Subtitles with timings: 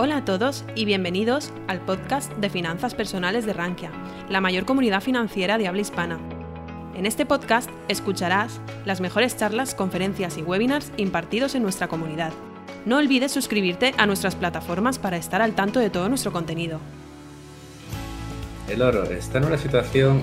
[0.00, 3.90] Hola a todos y bienvenidos al podcast de finanzas personales de Rankia,
[4.28, 6.20] la mayor comunidad financiera de habla hispana.
[6.94, 12.32] En este podcast escucharás las mejores charlas, conferencias y webinars impartidos en nuestra comunidad.
[12.86, 16.78] No olvides suscribirte a nuestras plataformas para estar al tanto de todo nuestro contenido.
[18.68, 20.22] El oro está en una situación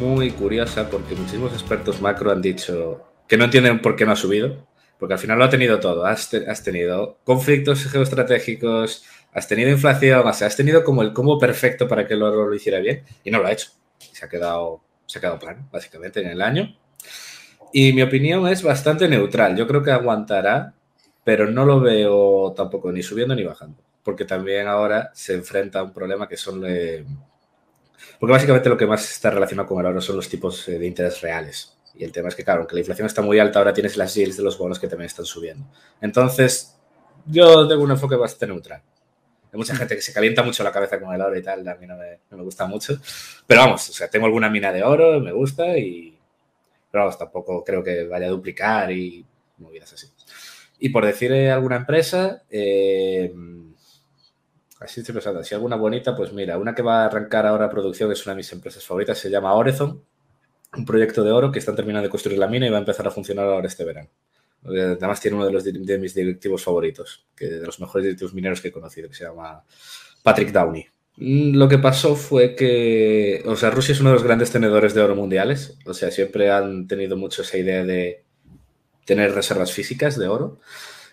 [0.00, 4.16] muy curiosa porque muchísimos expertos macro han dicho que no entienden por qué no ha
[4.16, 4.66] subido,
[5.02, 6.06] porque al final lo ha tenido todo.
[6.06, 6.30] Has,
[6.62, 12.06] tenido conflictos geoestratégicos, has tenido inflación, o sea, has tenido como el combo perfecto para
[12.06, 13.70] que el oro lo hiciera bien y no lo ha hecho.
[13.98, 16.78] Se ha quedado, se ha quedado plano, básicamente, en el año.
[17.72, 19.56] Y mi opinión es bastante neutral.
[19.56, 20.74] Yo creo que aguantará,
[21.24, 23.82] pero no lo veo tampoco ni subiendo ni bajando.
[24.04, 26.60] Porque también ahora se enfrenta a un problema que son...
[28.20, 30.86] Porque básicamente lo que más está relacionado con el oro son los tipos eh, de
[30.86, 31.76] interés reales.
[31.94, 34.14] Y el tema es que, claro, aunque la inflación está muy alta, ahora tienes las
[34.14, 35.66] yields de los bonos que también están subiendo.
[36.00, 36.78] Entonces,
[37.26, 38.82] yo tengo un enfoque bastante neutral.
[39.52, 41.74] Hay mucha gente que se calienta mucho la cabeza con el oro y tal, a
[41.74, 42.94] mí no me, gusta mucho.
[43.46, 46.18] Pero vamos, o sea, tengo alguna mina de oro, me gusta y...
[46.90, 49.26] Pero vamos, tampoco creo que vaya a duplicar y
[49.58, 50.06] movidas así.
[50.78, 53.32] Y por decir alguna empresa, eh,
[54.80, 58.10] así estoy pensando, si alguna bonita, pues mira, una que va a arrancar ahora producción
[58.10, 60.02] es una de mis empresas favoritas, se llama Orezon
[60.76, 63.06] un proyecto de oro que están terminando de construir la mina y va a empezar
[63.06, 64.08] a funcionar ahora este verano.
[64.64, 68.60] Además tiene uno de, los, de mis directivos favoritos, que de los mejores directivos mineros
[68.60, 69.64] que he conocido, que se llama
[70.22, 70.86] Patrick Downey.
[71.16, 74.94] Mm, lo que pasó fue que, o sea, Rusia es uno de los grandes tenedores
[74.94, 78.24] de oro mundiales, o sea, siempre han tenido mucho esa idea de
[79.04, 80.60] tener reservas físicas de oro,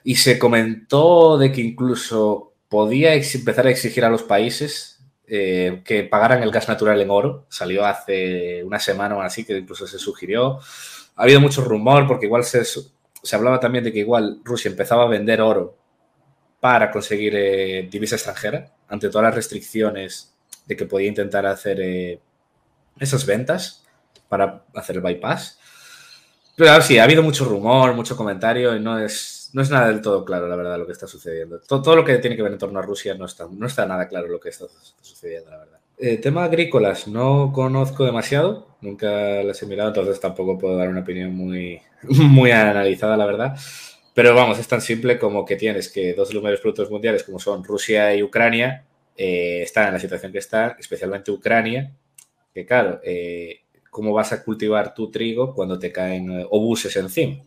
[0.04, 4.99] y se comentó de que incluso podía empezar a exigir a los países
[5.30, 7.46] eh, que pagaran el gas natural en oro.
[7.50, 10.60] Salió hace una semana o así, que incluso se sugirió.
[11.16, 15.04] Ha habido mucho rumor porque igual se, se hablaba también de que igual Rusia empezaba
[15.04, 15.78] a vender oro
[16.60, 20.34] para conseguir eh, divisa extranjera, ante todas las restricciones
[20.66, 22.20] de que podía intentar hacer eh,
[23.00, 23.86] esas ventas
[24.28, 25.60] para hacer el bypass.
[26.56, 30.02] Pero sí, ha habido mucho rumor, mucho comentario y no es no es nada del
[30.02, 31.60] todo claro, la verdad, lo que está sucediendo.
[31.60, 34.08] Todo, lo que tiene que ver en torno a Rusia no está, no está nada
[34.08, 34.66] claro lo que está,
[35.02, 35.80] sucediendo, la verdad.
[35.98, 41.02] Eh, tema agrícolas, no conozco demasiado, nunca las he mirado, entonces tampoco puedo dar una
[41.02, 43.58] opinión muy, muy analizada, la verdad.
[44.14, 47.64] Pero vamos, es tan simple como que tienes que dos números productos mundiales, como son
[47.64, 48.86] Rusia y Ucrania,
[49.16, 51.92] eh, están en la situación que están, especialmente Ucrania,
[52.54, 57.44] que claro, eh, ¿cómo vas a cultivar tu trigo cuando te caen obuses encima?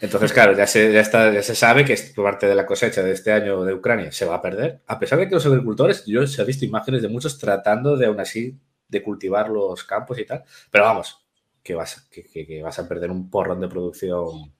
[0.00, 3.12] Entonces, claro, ya se, ya, está, ya se sabe que parte de la cosecha de
[3.12, 6.22] este año de Ucrania se va a perder, a pesar de que los agricultores, yo
[6.22, 8.58] he visto imágenes de muchos tratando de aún así
[8.88, 11.24] de cultivar los campos y tal, pero vamos,
[11.62, 14.52] que vas, que, vas a perder un porrón de producción,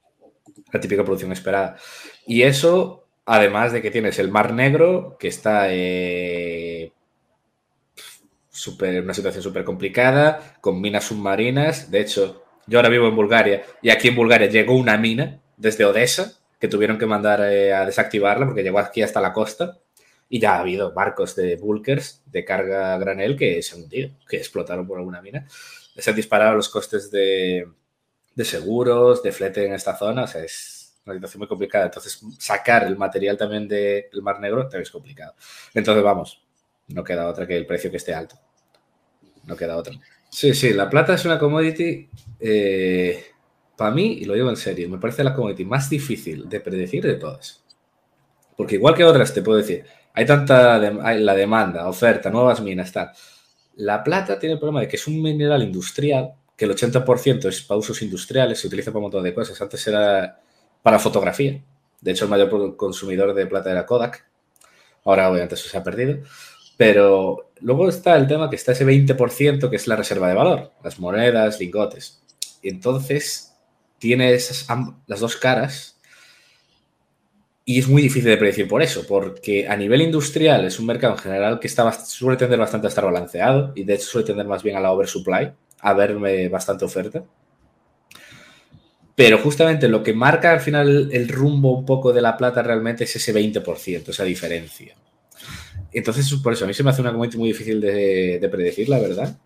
[0.73, 1.77] la típica producción esperada.
[2.27, 6.93] Y eso, además de que tienes el Mar Negro, que está eh,
[8.51, 13.65] super, una situación súper complicada, con minas submarinas, de hecho, yo ahora vivo en Bulgaria
[13.83, 17.85] y aquí en Bulgaria llegó una mina desde Odessa que tuvieron que mandar eh, a
[17.85, 19.79] desactivarla porque llegó aquí hasta la costa
[20.29, 24.37] y ya ha habido barcos de bulkers de carga granel que se han hundido, que
[24.37, 25.49] explotaron por alguna mina.
[25.97, 27.67] Se han disparado los costes de,
[28.45, 31.87] seguros, de flete en esta zona, o sea, es una situación muy complicada.
[31.87, 35.35] Entonces, sacar el material también del Mar Negro también es complicado.
[35.75, 36.41] Entonces, vamos,
[36.87, 38.37] no queda otra que el precio que esté alto.
[39.43, 39.95] No queda otra.
[40.31, 42.09] Sí, sí, la plata es una commodity,
[42.39, 43.25] eh,
[43.77, 47.03] para mí, y lo digo en serio, me parece la commodity más difícil de predecir
[47.05, 47.65] de todas.
[48.57, 53.11] Porque igual que otras, te puedo decir, hay tanta la demanda, oferta, nuevas minas, tal.
[53.77, 57.63] La plata tiene el problema de que es un mineral industrial, que el 80% es
[57.63, 59.61] para usos industriales, se utiliza para un montón de cosas.
[59.61, 60.41] Antes era
[60.83, 61.63] para fotografía.
[62.01, 64.27] De hecho, el mayor consumidor de plata era Kodak.
[65.05, 66.19] Ahora, obviamente, eso se ha perdido.
[66.81, 70.73] Pero luego está el tema que está ese 20% que es la reserva de valor,
[70.83, 72.23] las monedas, lingotes.
[72.63, 73.55] Entonces,
[73.99, 74.39] tiene
[75.07, 76.01] las dos caras
[77.67, 81.13] y es muy difícil de predecir por eso, porque a nivel industrial es un mercado
[81.13, 84.47] en general que está, suele tender bastante a estar balanceado y de hecho suele tender
[84.47, 87.23] más bien a la oversupply, a verme bastante oferta.
[89.15, 93.05] Pero justamente lo que marca al final el rumbo un poco de la plata realmente
[93.05, 94.97] es ese 20%, esa diferencia.
[95.93, 98.99] Entonces, por eso, a mí se me hace una commodity muy difícil de, predecir, la
[98.99, 99.37] verdad.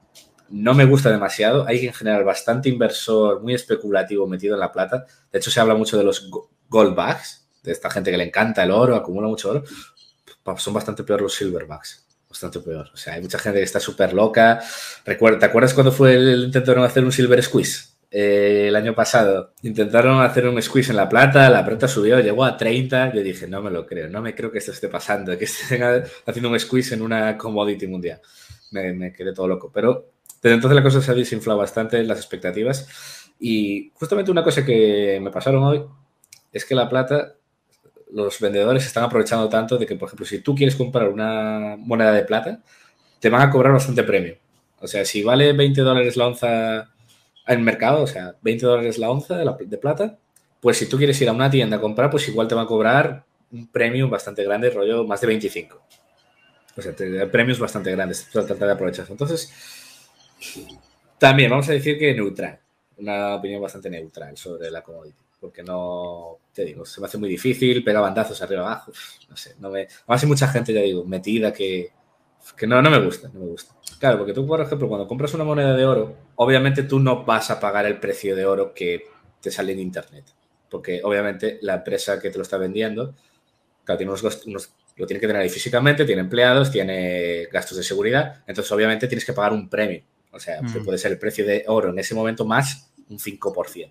[0.50, 1.66] No me gusta demasiado.
[1.66, 5.06] Hay en general bastante inversor muy especulativo metido en la plata.
[5.32, 6.30] De hecho, se habla mucho de los
[6.68, 9.64] gold bags, de esta gente que le encanta el oro, acumula mucho oro.
[10.58, 12.06] Son bastante peor los silverbacks.
[12.28, 12.90] Bastante peor.
[12.92, 14.62] O sea, hay mucha gente que está súper loca.
[15.04, 17.93] ¿Te acuerdas cuando fue el intento de hacer un silver squeeze?
[18.16, 22.44] Eh, el año pasado intentaron hacer un squeeze en la plata, la plata subió, llegó
[22.44, 23.12] a 30.
[23.12, 25.82] Yo dije, no me lo creo, no me creo que esto esté pasando, que estén
[26.24, 28.20] haciendo un squeeze en una commodity mundial.
[28.70, 29.72] Me, quedé todo loco.
[29.74, 33.32] Pero desde entonces la cosa se ha desinflado bastante, las expectativas.
[33.40, 35.84] Y justamente una cosa que me pasaron hoy
[36.52, 37.34] es que la plata,
[38.12, 42.12] los vendedores están aprovechando tanto de que, por ejemplo, si tú quieres comprar una moneda
[42.12, 42.62] de plata,
[43.18, 44.36] te van a cobrar bastante premio.
[44.78, 46.93] O sea, si vale 20 dólares la onza
[47.46, 50.18] en mercado, o sea, 20 dólares la onza de, plata,
[50.60, 52.66] pues si tú quieres ir a una tienda a comprar, pues igual te va a
[52.66, 55.82] cobrar un premio bastante grande, rollo más de 25.
[56.76, 56.94] O sea,
[57.30, 59.06] premios bastante grandes, tratar de aprovechar.
[59.08, 59.52] Entonces,
[61.18, 62.58] también vamos a decir que neutral,
[62.96, 67.28] una opinión bastante neutral sobre la commodity, porque no, te digo, se me hace muy
[67.28, 68.92] difícil, pega bandazos arriba abajo,
[69.28, 69.86] no sé, no me...
[70.06, 71.92] Además hay mucha gente, ya digo, metida que,
[72.52, 73.74] que no, no me gusta, no me gusta.
[73.98, 77.50] Claro, porque tú, por ejemplo, cuando compras una moneda de oro, obviamente tú no vas
[77.50, 79.04] a pagar el precio de oro que
[79.40, 80.24] te sale en Internet.
[80.68, 83.14] Porque obviamente la empresa que te lo está vendiendo,
[83.84, 84.44] claro, tiene unos,
[84.96, 89.24] lo tiene que tener ahí físicamente, tiene empleados, tiene gastos de seguridad, entonces obviamente tienes
[89.24, 90.02] que pagar un premio.
[90.30, 90.84] O sea, mm.
[90.84, 93.90] puede ser el precio de oro en ese momento más un 5%.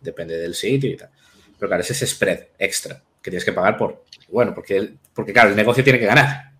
[0.00, 1.10] Depende del sitio y tal.
[1.58, 5.50] Pero claro, es ese spread extra que tienes que pagar por, bueno, porque, porque claro,
[5.50, 6.55] el negocio tiene que ganar.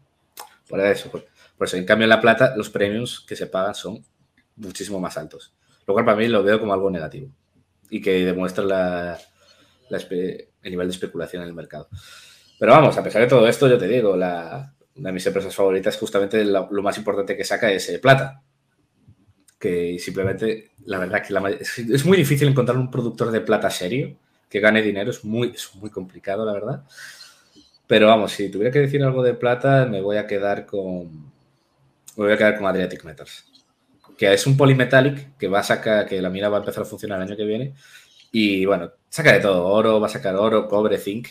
[0.68, 1.10] Eso.
[1.10, 1.24] Por
[1.60, 4.04] eso, en cambio, en La Plata, los premios que se pagan son
[4.56, 5.54] muchísimo más altos.
[5.86, 7.30] Lo cual para mí lo veo como algo negativo
[7.88, 9.18] y que demuestra la,
[9.90, 11.88] el nivel de especulación en el mercado.
[12.58, 15.54] Pero vamos, a pesar de todo esto, yo te digo, la, una de mis empresas
[15.54, 18.42] favoritas, justamente lo, más importante que saca es eh, plata.
[19.58, 21.34] Que simplemente, la verdad que
[21.94, 24.16] es, muy difícil encontrar un productor de plata serio
[24.48, 26.84] que gane dinero, es muy, es muy complicado, la verdad.
[27.86, 31.26] Pero vamos, si tuviera que decir algo de plata, me voy a quedar con.
[32.16, 33.44] Me voy a quedar con Adriatic Metals.
[34.16, 36.86] Que es un polymetallic que va a sacar, que la mina va a empezar a
[36.86, 37.74] funcionar el año que viene.
[38.32, 39.66] Y bueno, saca de todo.
[39.66, 41.28] Oro, va a sacar oro, cobre, zinc.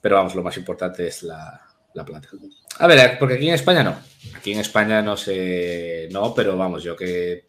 [0.00, 1.60] Pero vamos, lo más importante es la,
[1.94, 2.28] la plata.
[2.78, 3.96] A ver, porque aquí en España no.
[4.36, 6.08] Aquí en España no sé.
[6.12, 7.44] No, pero vamos, yo que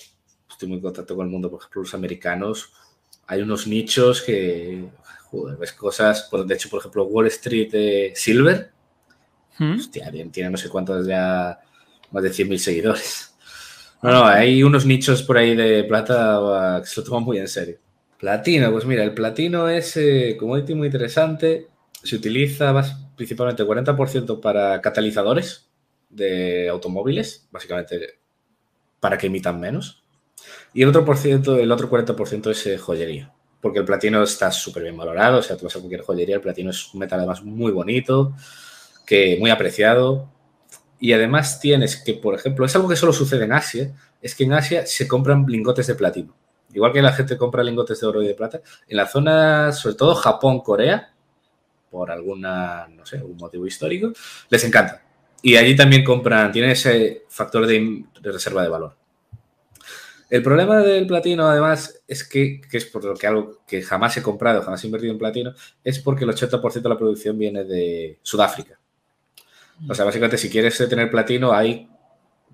[0.49, 2.73] estoy muy en contacto con el mundo, por ejemplo, los americanos,
[3.27, 4.89] hay unos nichos que
[5.29, 8.71] Joder, ves cosas, de hecho, por ejemplo, Wall Street Silver,
[9.59, 9.75] ¿Mm?
[9.75, 11.59] hostia, tiene no sé cuántos ya,
[12.11, 13.33] más de 100.000 seguidores.
[14.01, 17.47] No, no, hay unos nichos por ahí de plata que se lo toman muy en
[17.47, 17.79] serio.
[18.19, 21.67] Platino, pues mira, el platino es eh, commodity muy interesante.
[22.03, 22.73] Se utiliza
[23.15, 25.67] principalmente 40% para catalizadores
[26.09, 28.19] de automóviles, básicamente
[28.99, 30.03] para que emitan menos.
[30.73, 34.51] Y el otro, por ciento, el otro 40% es eh, joyería porque el platino está
[34.51, 37.19] súper bien valorado, o sea, tú vas a cualquier joyería, el platino es un metal
[37.19, 38.33] además muy bonito,
[39.05, 40.29] que muy apreciado,
[40.99, 44.43] y además tienes que, por ejemplo, es algo que solo sucede en Asia, es que
[44.43, 46.35] en Asia se compran lingotes de platino.
[46.73, 49.95] Igual que la gente compra lingotes de oro y de plata, en la zona, sobre
[49.95, 51.13] todo Japón, Corea,
[51.89, 54.11] por alguna, no sé, algún motivo histórico,
[54.49, 55.03] les encanta.
[55.41, 59.06] Y allí también compran, tienen ese factor de reserva de valor.
[60.29, 64.21] El problema del platino, además, es que, es por lo que algo que jamás he
[64.21, 65.53] comprado, jamás he invertido en platino,
[65.83, 68.77] es porque el 80% de la producción viene de Sudáfrica.
[69.87, 71.87] O sea, básicamente, si quieres tener platino, hay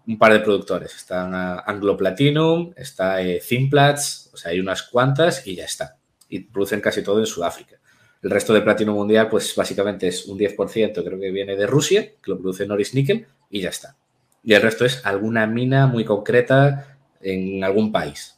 [0.05, 0.95] un par de productores.
[0.95, 5.97] Están Anglo Platinum, está eh, o sea, hay unas cuantas y ya está.
[6.29, 7.77] Y producen casi todo en Sudáfrica.
[8.21, 12.11] El resto de platino mundial, pues básicamente es un 10%, creo que viene de Rusia,
[12.21, 13.97] que lo produce Norris Nickel, y ya está.
[14.43, 16.92] Y el resto es alguna mina muy concreta
[17.23, 18.37] en algún país.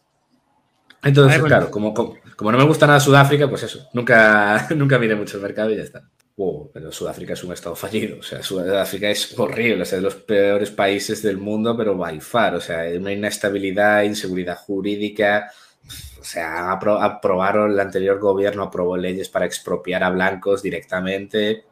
[1.03, 5.37] Entonces, claro, como, como, no me gusta nada Sudáfrica, pues eso, nunca, nunca miré mucho
[5.37, 6.03] el mercado y ya está.
[6.73, 10.15] pero Sudáfrica es un estado fallido, o sea, Sudáfrica es horrible, o sea, de los
[10.15, 15.51] peores países del mundo, pero by far, o sea, hay una inestabilidad, inseguridad jurídica,
[16.19, 21.65] o sea, aprobaron, el anterior gobierno aprobó leyes para expropiar a blancos directamente,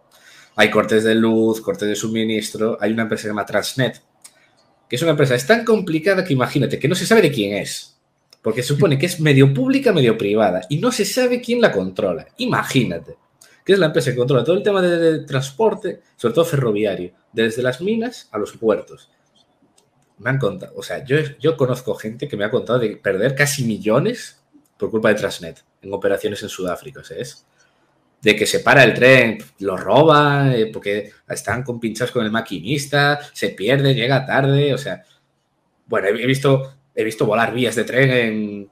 [0.56, 4.00] hay cortes de luz, cortes de suministro, hay una empresa que se llama Transnet,
[4.94, 7.56] que es una empresa, es tan complicada que imagínate que no se sabe de quién
[7.56, 7.98] es.
[8.44, 10.62] Porque supone que es medio pública, medio privada.
[10.70, 12.28] Y no se sabe quién la controla.
[12.38, 13.18] Imagínate.
[13.66, 17.64] Que es la empresa que controla todo el tema de, transporte, sobre todo ferroviario, desde
[17.64, 19.10] las minas a los puertos.
[20.20, 23.34] Me han contado, o sea, yo, yo conozco gente que me ha contado de perder
[23.34, 24.44] casi millones
[24.78, 27.00] por culpa de Transnet en operaciones en Sudáfrica.
[27.00, 27.04] O
[28.24, 33.20] de que se para el tren, lo roba, eh, porque están compinchados con el maquinista,
[33.34, 35.04] se pierde, llega tarde, o sea,
[35.86, 38.72] bueno, he visto, he visto volar vías de tren en,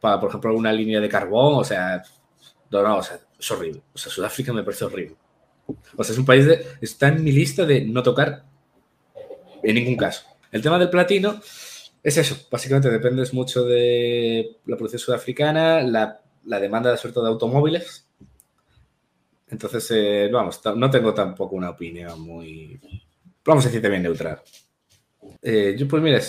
[0.00, 2.02] por ejemplo, una línea de carbón, o sea,
[2.70, 5.16] no, o sea, es horrible, o sea, Sudáfrica me parece horrible.
[5.96, 8.44] O sea, es un país de, está en mi lista de no tocar
[9.62, 10.24] en ningún caso.
[10.52, 11.40] El tema del platino,
[12.04, 16.20] es eso, básicamente dependes mucho de la producción sudafricana, la,
[16.60, 18.03] demanda sobre todo de automóviles.
[19.48, 22.80] Entonces, eh, vamos, no tengo tampoco una opinión muy,
[23.44, 24.40] vamos a decir, también neutral.
[25.42, 26.20] Eh, yo pues mira,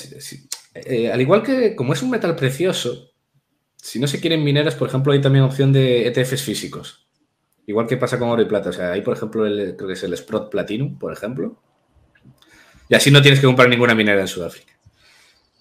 [0.73, 3.11] eh, al igual que como es un metal precioso,
[3.75, 7.07] si no se quieren mineras, por ejemplo, hay también opción de ETFs físicos.
[7.67, 8.69] Igual que pasa con oro y plata.
[8.69, 11.61] O sea, hay, por ejemplo, creo que es el Sprott Platinum, por ejemplo.
[12.89, 14.73] Y así no tienes que comprar ninguna minera en Sudáfrica.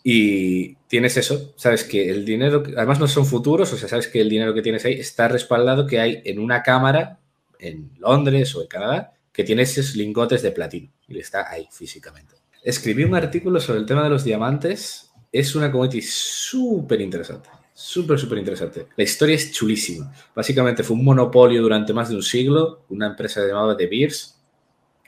[0.02, 4.20] Y tienes eso, sabes que el dinero, además no son futuros, o sea, sabes que
[4.20, 7.20] el dinero que tienes ahí está respaldado que hay en una cámara
[7.66, 12.36] en Londres o en Canadá que tiene esos lingotes de platino y está ahí físicamente.
[12.62, 18.18] Escribí un artículo sobre el tema de los diamantes, es una commodity súper interesante, súper,
[18.18, 18.86] súper interesante.
[18.96, 20.14] La historia es chulísima.
[20.34, 24.40] Básicamente fue un monopolio durante más de un siglo, una empresa llamada De Beers,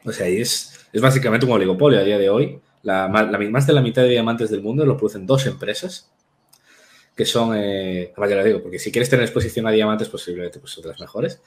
[0.05, 3.81] o sea, es, es básicamente un oligopolio a día de hoy la, más de la
[3.81, 6.09] mitad de diamantes del mundo lo producen dos empresas,
[7.17, 10.79] que son, eh, ya lo digo, porque si quieres tener exposición a diamantes, posiblemente pues
[10.79, 11.41] otras mejores.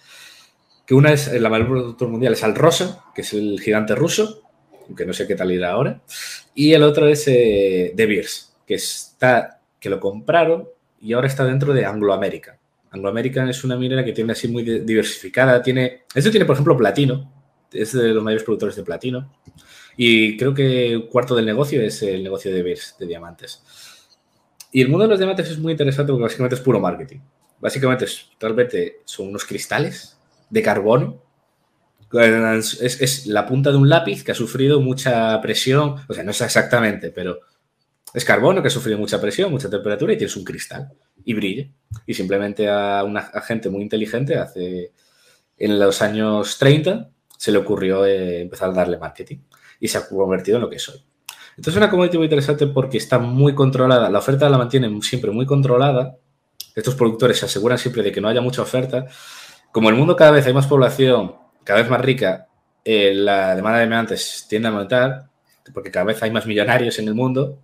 [0.89, 4.41] Que una es, la mayor productor mundial es Alrosa, que es el gigante ruso,
[4.87, 6.01] aunque no sé qué tal irá ahora.
[6.55, 10.67] Y el otro es eh, De Beers, que, está, que lo compraron
[10.99, 12.57] y ahora está dentro de Anglo American.
[12.89, 15.61] Anglo American es una minera que tiene así muy diversificada.
[15.61, 17.31] Tiene, esto tiene, por ejemplo, platino.
[17.71, 19.31] Es de los mayores productores de platino.
[19.95, 23.61] Y creo que un cuarto del negocio es el negocio de beers, de diamantes.
[24.71, 27.19] Y el mundo de los diamantes es muy interesante porque básicamente es puro marketing.
[27.59, 28.07] Básicamente
[28.39, 30.15] realmente son unos cristales
[30.49, 31.23] de carbono.
[32.11, 36.31] Es, es, la punta de un lápiz que ha sufrido mucha presión, o sea, no
[36.31, 37.39] es exactamente, pero
[38.13, 40.91] es carbono que ha sufrido mucha presión, mucha temperatura y tienes un cristal
[41.23, 41.67] y brilla.
[42.07, 44.91] Y simplemente a una gente muy inteligente hace,
[45.57, 49.37] en los años 30, se le ocurrió eh, empezar a darle marketing
[49.79, 51.03] y se ha convertido en lo que soy.
[51.51, 55.29] Entonces es una comunidad muy interesante porque está muy controlada, la oferta la mantienen siempre
[55.31, 56.15] muy controlada,
[56.75, 59.07] estos productores se aseguran siempre de que no haya mucha oferta.
[59.71, 62.47] Como el mundo cada vez hay más población, cada vez más rica,
[62.83, 65.29] eh, la demanda de diamantes tiende a aumentar,
[65.73, 67.59] porque cada vez hay más millonarios en el mundo,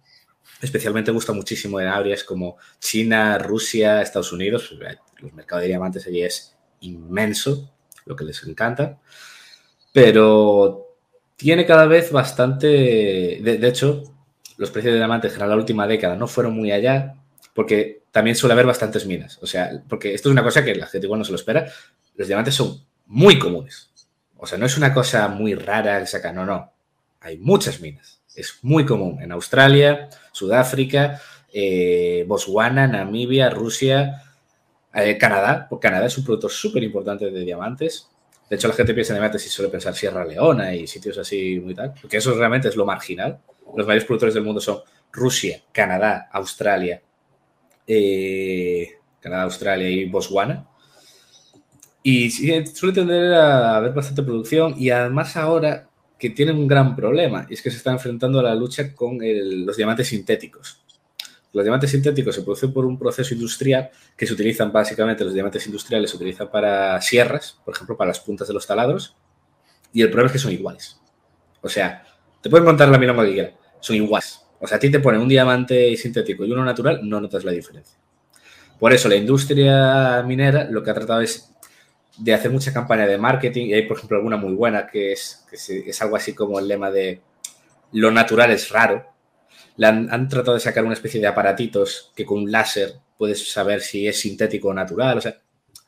[0.61, 6.05] especialmente gusta muchísimo en áreas como China, Rusia, Estados Unidos, pues, los mercados de diamantes
[6.07, 7.71] allí es inmenso,
[8.05, 8.99] lo que les encanta,
[9.91, 10.85] pero
[11.35, 12.67] tiene cada vez bastante.
[12.67, 14.03] De, hecho,
[14.57, 17.15] los precios de diamantes en la última década no fueron muy allá,
[17.53, 19.37] porque también suele haber bastantes minas.
[19.41, 21.69] O sea, porque esto es una cosa que la gente igual no se lo espera.
[22.15, 23.91] Los diamantes son muy comunes.
[24.37, 26.71] O sea, no es una cosa muy rara que saca, no, no.
[27.19, 28.21] Hay muchas minas.
[28.33, 34.23] Es muy común en Australia, Sudáfrica, eh, Botswana, Namibia, Rusia,
[34.93, 35.67] eh, Canadá.
[35.81, 38.07] Canadá es un productor súper importante de diamantes.
[38.49, 41.59] De hecho, la gente piensa en diamantes y suele pensar Sierra Leona y sitios así
[41.59, 43.39] muy tal, porque eso realmente es lo marginal.
[43.75, 44.79] Los mayores productores del mundo son
[45.11, 47.01] Rusia, Canadá, Australia,
[47.87, 48.89] eh,
[49.19, 50.67] Canadá, Australia y Botswana.
[52.03, 55.89] Y suele tender a haber bastante producción y además ahora
[56.19, 59.17] que tienen un gran problema, y es que se están enfrentando a la lucha con
[59.19, 60.81] los diamantes sintéticos.
[61.51, 65.65] Los diamantes sintéticos se producen por un proceso industrial que se utilizan básicamente, los diamantes
[65.65, 69.15] industriales se utilizan para sierras, por ejemplo, para las puntas de los taladros,
[69.93, 70.99] y el problema es que son iguales.
[71.61, 72.05] O sea,
[72.41, 74.44] te pueden contar la milonga que quieras, son iguales.
[74.65, 77.51] O sea, a ti te ponen un diamante sintético y uno natural, no notas la
[77.51, 77.97] diferencia.
[78.79, 81.51] Por eso la industria minera lo que ha tratado es
[82.17, 85.45] de hacer mucha campaña de marketing, y hay, por ejemplo, alguna muy buena que es,
[85.49, 87.21] que es algo así como el lema de
[87.91, 89.05] lo natural es raro,
[89.83, 94.07] han, tratado de sacar una especie de aparatitos que con un láser puedes saber si
[94.07, 95.17] es sintético o natural.
[95.17, 95.37] O sea,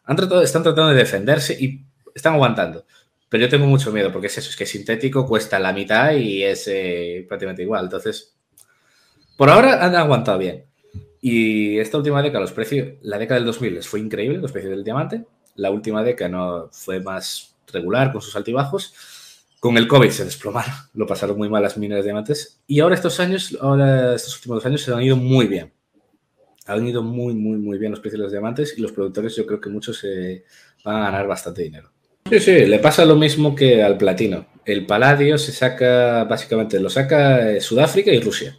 [0.06, 2.86] han tratado, están tratando de defenderse y están aguantando.
[3.30, 6.44] Pero yo tengo mucho miedo porque es eso, es que sintético cuesta la mitad y
[6.44, 7.86] es eh, prácticamente igual.
[7.86, 8.37] Entonces,
[9.38, 10.66] por ahora han aguantado bien.
[11.22, 14.72] Y esta última década, los precios, la década del 2000 les fue increíble, los precios
[14.72, 15.26] del diamante.
[15.56, 18.94] La última década no fue más regular con sus altibajos.
[19.60, 22.94] Con el COVID se desplomaron, lo pasaron muy mal las minas de diamantes y ahora
[22.94, 25.74] estos años, ahora estos últimos años se han ido muy bien.
[26.68, 29.48] Han ido muy, muy, muy bien los precios de los diamantes y los productores yo
[29.48, 30.44] creo que muchos se
[30.84, 31.90] van a ganar bastante dinero.
[32.30, 34.46] Sí, sí, le pasa lo mismo que al platino.
[34.64, 38.58] El paladio se saca, básicamente, lo saca eh, Sudáfrica y Rusia.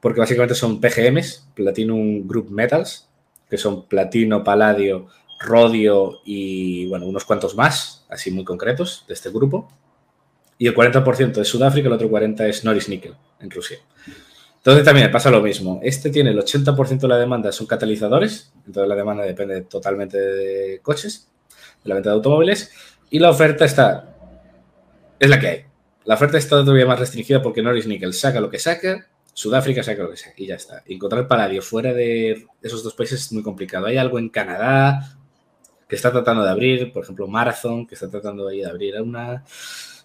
[0.00, 3.08] Porque básicamente son PGMs, Platinum Group Metals,
[3.50, 5.08] que son platino, paladio,
[5.40, 9.68] rodio y, bueno, unos cuantos más, así muy concretos, de este grupo
[10.58, 13.78] y el 40% es Sudáfrica, el otro 40% es Noris Nickel en Rusia.
[14.56, 15.80] Entonces también pasa lo mismo.
[15.82, 20.80] Este tiene el 80% de la demanda son catalizadores, entonces la demanda depende totalmente de
[20.82, 21.28] coches,
[21.84, 22.72] de la venta de automóviles,
[23.08, 24.16] y la oferta está,
[25.18, 25.64] es la que hay.
[26.04, 29.06] La oferta está todavía más restringida porque Noris Nickel saca lo que saca,
[29.38, 30.82] Sudáfrica, lo que sea, y ya está.
[30.84, 33.86] Encontrar paladio fuera de esos dos países es muy complicado.
[33.86, 35.16] Hay algo en Canadá
[35.88, 39.44] que está tratando de abrir, por ejemplo, Marathon, que está tratando de abrir una.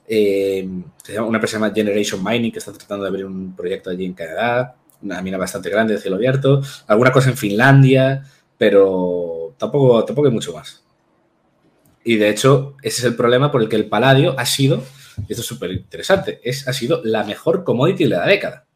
[0.08, 0.70] Eh,
[1.18, 4.76] una empresa llama Generation Mining, que está tratando de abrir un proyecto allí en Canadá,
[5.02, 8.24] una mina bastante grande de cielo abierto, alguna cosa en Finlandia,
[8.56, 10.86] pero tampoco, tampoco hay mucho más.
[12.04, 14.84] Y de hecho, ese es el problema por el que el paladio ha sido,
[15.28, 18.68] y esto es súper interesante, es, ha sido la mejor commodity de la década.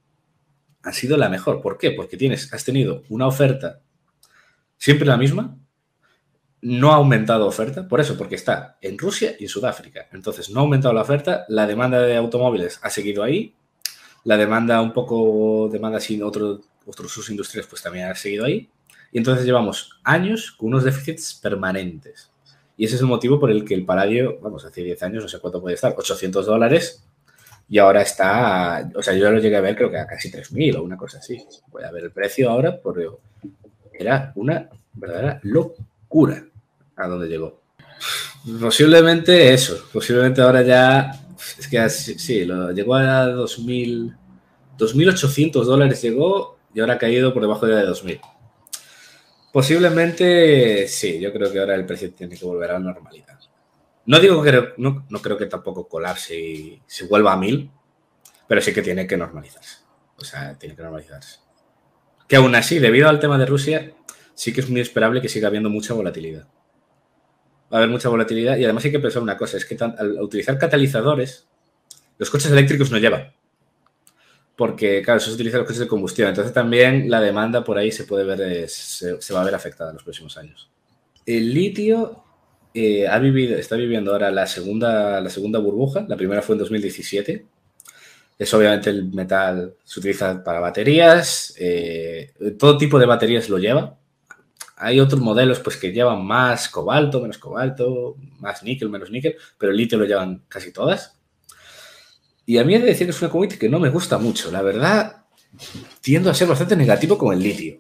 [0.88, 1.62] Ha sido la mejor.
[1.62, 1.92] ¿Por qué?
[1.92, 3.82] Porque tienes, has tenido una oferta
[4.78, 5.58] siempre la misma,
[6.62, 10.08] no ha aumentado oferta, por eso, porque está en Rusia y en Sudáfrica.
[10.14, 13.54] Entonces, no ha aumentado la oferta, la demanda de automóviles ha seguido ahí,
[14.24, 18.70] la demanda un poco, demanda sin otro, otros usos industriales, pues también ha seguido ahí.
[19.12, 22.32] Y entonces llevamos años con unos déficits permanentes.
[22.78, 25.28] Y ese es el motivo por el que el paladio, vamos, hace 10 años, no
[25.28, 27.07] sé cuánto puede estar, 800 dólares,
[27.70, 30.78] y ahora está, o sea, yo lo llegué a ver creo que a casi 3.000
[30.78, 31.38] o una cosa así.
[31.68, 33.08] Voy a ver el precio ahora, porque
[33.94, 36.46] era una verdadera locura
[36.96, 37.62] a dónde llegó.
[38.62, 41.12] Posiblemente eso, posiblemente ahora ya,
[41.58, 44.16] es que sí, lo, llegó a 2.000,
[44.78, 48.22] 2.800 dólares llegó y ahora ha caído por debajo de 2.000.
[49.52, 53.37] Posiblemente sí, yo creo que ahora el precio tiene que volver a la normalidad.
[54.08, 57.70] No digo que no, no creo que tampoco colarse y se vuelva a mil,
[58.48, 59.84] pero sí que tiene que normalizarse.
[60.18, 61.40] O sea, tiene que normalizarse.
[62.28, 63.94] Que aún así, debido al tema de Rusia,
[64.34, 66.48] sí que es muy esperable que siga habiendo mucha volatilidad.
[67.72, 70.20] Va a haber mucha volatilidad y además hay que pensar una cosa, es que al
[70.22, 71.48] utilizar catalizadores,
[72.18, 73.34] los coches eléctricos no llevan
[74.58, 76.30] porque, claro, eso se utiliza los coches de combustión.
[76.30, 79.92] Entonces también la demanda por ahí se puede ver, eh, se, va a ver afectada
[79.92, 80.70] en los próximos años.
[81.28, 82.24] El litio
[82.80, 86.06] eh, ha vivido, está viviendo ahora la segunda, la segunda burbuja.
[86.08, 87.46] La primera fue en 2017.
[88.38, 91.56] Es obviamente el metal, se utiliza para baterías.
[91.58, 93.98] Eh, todo tipo de baterías lo lleva.
[94.76, 99.72] Hay otros modelos pues, que llevan más cobalto, menos cobalto, más níquel, menos níquel, pero
[99.72, 101.18] el litio lo llevan casi todas.
[102.46, 104.52] Y a mí he de decir que es una commodity que no me gusta mucho.
[104.52, 105.24] La verdad,
[106.02, 107.80] tiendo a ser bastante negativo con el litio.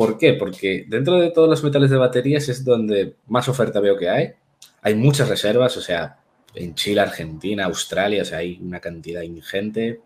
[0.00, 0.32] ¿Por qué?
[0.32, 4.32] Porque dentro de todos los metales de baterías es donde más oferta veo que hay.
[4.80, 6.16] Hay muchas reservas, o sea,
[6.54, 10.00] en Chile, Argentina, Australia, o sea, hay una cantidad ingente.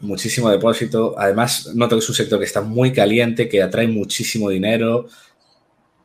[0.00, 1.14] Muchísimo depósito.
[1.16, 5.06] Además, noto que es un sector que está muy caliente, que atrae muchísimo dinero.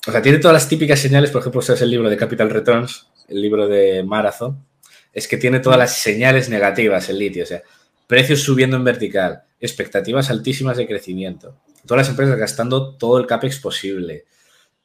[0.07, 3.07] O sea, tiene todas las típicas señales, por ejemplo, es el libro de Capital Returns,
[3.29, 4.63] el libro de Marathon,
[5.11, 7.45] es que tiene todas las señales negativas el litio.
[7.45, 7.63] O sea,
[8.05, 13.59] precios subiendo en vertical, expectativas altísimas de crecimiento, todas las empresas gastando todo el CAPEX
[13.59, 14.25] posible,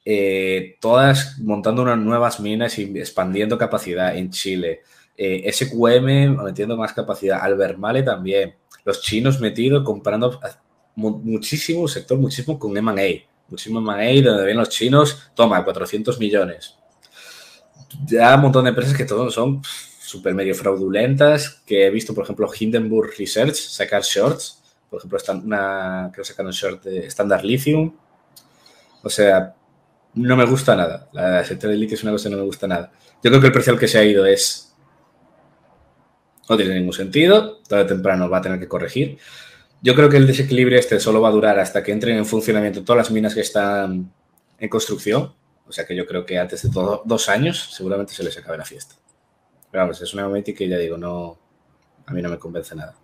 [0.05, 4.81] eh, todas montando unas nuevas minas y expandiendo capacidad en Chile,
[5.15, 10.39] eh, SQM metiendo más capacidad, Albermale también, los chinos metidos comprando
[10.95, 16.75] muchísimo sector, muchísimo con M&A, muchísimo M&A donde ven los chinos, toma, 400 millones.
[18.05, 19.61] Ya un montón de empresas que todos son
[20.01, 24.62] super medio fraudulentas, que he visto, por ejemplo, Hindenburg Research sacar shorts.
[24.93, 27.95] Por ejemplo, una, creo que sacaron short de Standard Lithium.
[29.01, 29.55] O sea,
[30.13, 31.09] no me gusta nada.
[31.13, 32.91] La sector de litio es una cosa que no me gusta nada.
[33.23, 34.75] Yo creo que el precio al que se ha ido es.
[36.47, 37.61] No tiene ningún sentido.
[37.67, 39.17] Tarde o temprano va a tener que corregir.
[39.81, 42.83] Yo creo que el desequilibrio este solo va a durar hasta que entren en funcionamiento
[42.83, 44.13] todas las minas que están
[44.59, 45.33] en construcción.
[45.67, 48.65] O sea que yo creo que antes de dos años seguramente se les acabe la
[48.65, 48.95] fiesta.
[49.71, 51.39] Pero vamos, es una momento que ya digo, no,
[52.05, 52.95] a mí no me convence nada.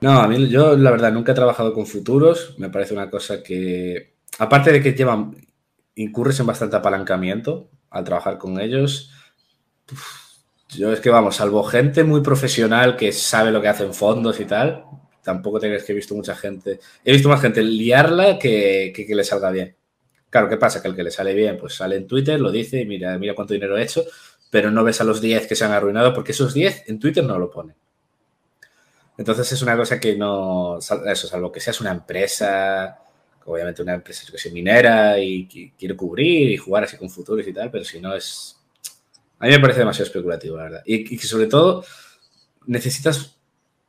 [0.00, 3.42] No, a mí yo la verdad nunca he trabajado con futuros, me parece una cosa
[3.42, 5.36] que, aparte de que llevan,
[5.94, 9.12] incurres en bastante apalancamiento al trabajar con ellos,
[10.70, 14.40] yo es que vamos, salvo gente muy profesional que sabe lo que hace en fondos
[14.40, 14.84] y tal,
[15.22, 19.14] tampoco tengas que he visto mucha gente, he visto más gente liarla que, que, que
[19.14, 19.76] le salga bien.
[20.30, 20.80] Claro, ¿qué pasa?
[20.80, 23.34] Que el que le sale bien, pues sale en Twitter, lo dice y mira, mira
[23.34, 24.04] cuánto dinero he hecho,
[24.50, 27.24] pero no ves a los 10 que se han arruinado porque esos 10 en Twitter
[27.24, 27.76] no lo ponen.
[29.20, 32.96] Entonces es una cosa que no, eso, salvo que seas una empresa,
[33.44, 35.46] obviamente una empresa que se minera y
[35.78, 38.56] quiere cubrir y jugar así con futuros y tal, pero si no es...
[39.38, 40.82] A mí me parece demasiado especulativo, la verdad.
[40.86, 41.84] Y, que sobre todo
[42.64, 43.36] necesitas,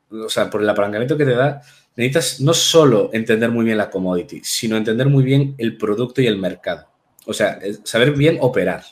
[0.10, 1.62] o sea, por el apalancamiento que te da,
[1.96, 6.28] necesitas no solo entender muy bien la commodity, sino entender muy bien el producto y
[6.28, 6.90] el mercado.
[7.26, 8.84] O sea, saber bien operar.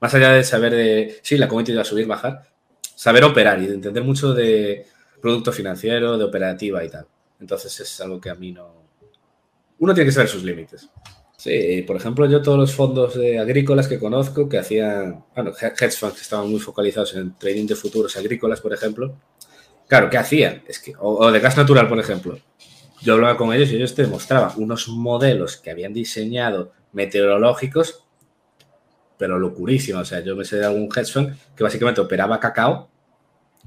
[0.00, 2.48] Más allá de saber de, sí, la comunidad va a subir, bajar,
[2.94, 4.86] saber operar y entender mucho de
[5.20, 7.06] producto financiero, de operativa y tal.
[7.40, 8.80] Entonces es algo que a mí no...
[9.78, 10.90] Uno tiene que saber sus límites.
[11.36, 16.16] Sí, por ejemplo, yo todos los fondos agrícolas que conozco que hacían, bueno, hedge funds
[16.16, 19.16] que estaban muy focalizados en trading de futuros agrícolas, por ejemplo.
[19.88, 20.62] Claro, ¿qué hacían?
[20.68, 22.38] Es que, o, de gas natural, por ejemplo.
[23.00, 28.04] yo hablaba con ellos y ellos te demostraban unos modelos que habían diseñado meteorológicos,
[29.16, 30.02] pero locurísimos.
[30.02, 32.89] O sea, yo me sé de algún hedge fund que básicamente operaba cacao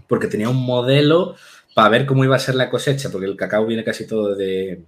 [0.08, 1.36] porque tenía un modelo
[1.74, 4.86] para ver cómo iba a ser la cosecha, porque el cacao viene casi todo de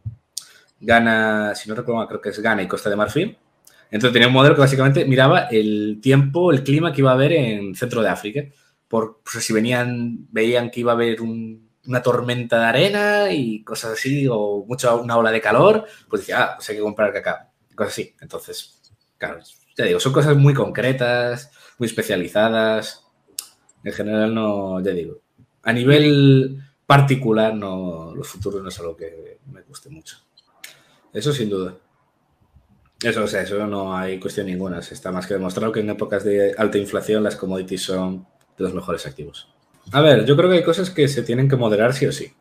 [0.79, 3.37] Ghana, si no recuerdo, creo que es Ghana y Costa de Marfil.
[3.91, 7.33] Entonces tenía un modelo que básicamente miraba el tiempo, el clima que iba a haber
[7.33, 8.43] en centro de África.
[8.87, 13.93] Por pues, si venían, veían que iba a haber una tormenta de arena y cosas
[13.93, 17.37] así, o mucha una ola de calor, pues decía, ah, pues hay que comprar cacao.
[17.75, 18.15] Cosas así.
[18.21, 18.81] Entonces,
[19.17, 19.39] claro,
[19.77, 23.04] ya digo, son cosas muy concretas, muy especializadas.
[23.85, 25.21] En general, no, ya digo.
[25.63, 30.17] A nivel particular, no, los futuros no es algo que me guste mucho.
[31.13, 31.77] Eso sin duda.
[33.01, 34.79] Eso, o sea, eso no hay cuestión ninguna.
[34.79, 38.25] Está más que demostrado que en épocas de alta inflación las commodities son
[38.57, 39.53] de los mejores activos.
[39.91, 42.33] A ver, yo creo que hay cosas que se tienen que moderar sí o sí,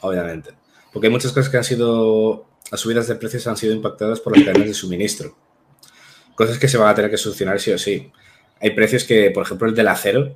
[0.00, 0.52] obviamente.
[0.90, 4.34] Porque hay muchas cosas que han sido, las subidas de precios han sido impactadas por
[4.34, 5.36] las cadenas de suministro.
[6.34, 8.10] Cosas que se van a tener que solucionar sí o sí.
[8.60, 10.34] Hay precios que, por ejemplo, el del acero,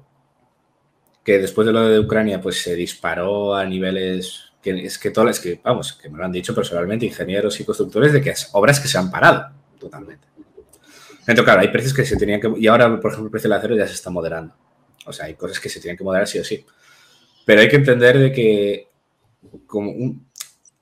[1.24, 5.40] que después de lo de Ucrania, pues se disparó a niveles que es que todas
[5.40, 8.78] que, vamos, que me lo han dicho personalmente ingenieros y constructores de que es obras
[8.78, 10.28] que se han parado totalmente.
[11.20, 12.52] Entonces, claro, hay precios que se tenían que...
[12.58, 14.54] Y ahora, por ejemplo, el precio del acero ya se está moderando.
[15.04, 16.64] O sea, hay cosas que se tienen que moderar sí o sí.
[17.44, 18.88] Pero hay que entender de que
[19.66, 19.90] como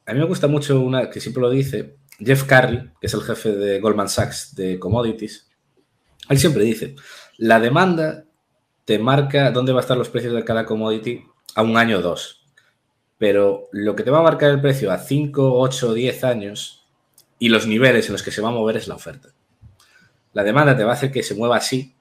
[0.06, 3.22] a mí me gusta mucho una que siempre lo dice, Jeff Carey, que es el
[3.22, 5.48] jefe de Goldman Sachs de commodities,
[6.28, 6.96] él siempre dice,
[7.38, 8.24] la demanda
[8.84, 12.02] te marca dónde va a estar los precios de cada commodity a un año o
[12.02, 12.40] dos
[13.20, 16.88] pero lo que te va a marcar el precio a 5, 8, 10 años
[17.38, 19.28] y los niveles en los que se va a mover es la oferta.
[20.32, 21.94] La demanda te va a hacer que se mueva así,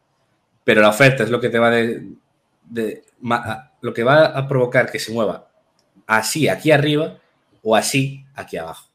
[0.63, 1.73] pero la oferta es lo que te va
[3.81, 5.49] lo que va a provocar que se mueva
[6.07, 7.17] así aquí arriba
[7.63, 8.88] o así aquí abajo.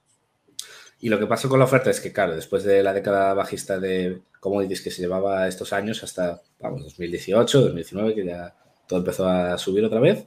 [1.05, 3.79] Y lo que pasó con la oferta es que, claro, después de la década bajista
[3.79, 8.57] de commodities que se llevaba estos años hasta, vamos, 2018, 2019, que ya
[8.89, 10.27] todo empezó a subir otra vez,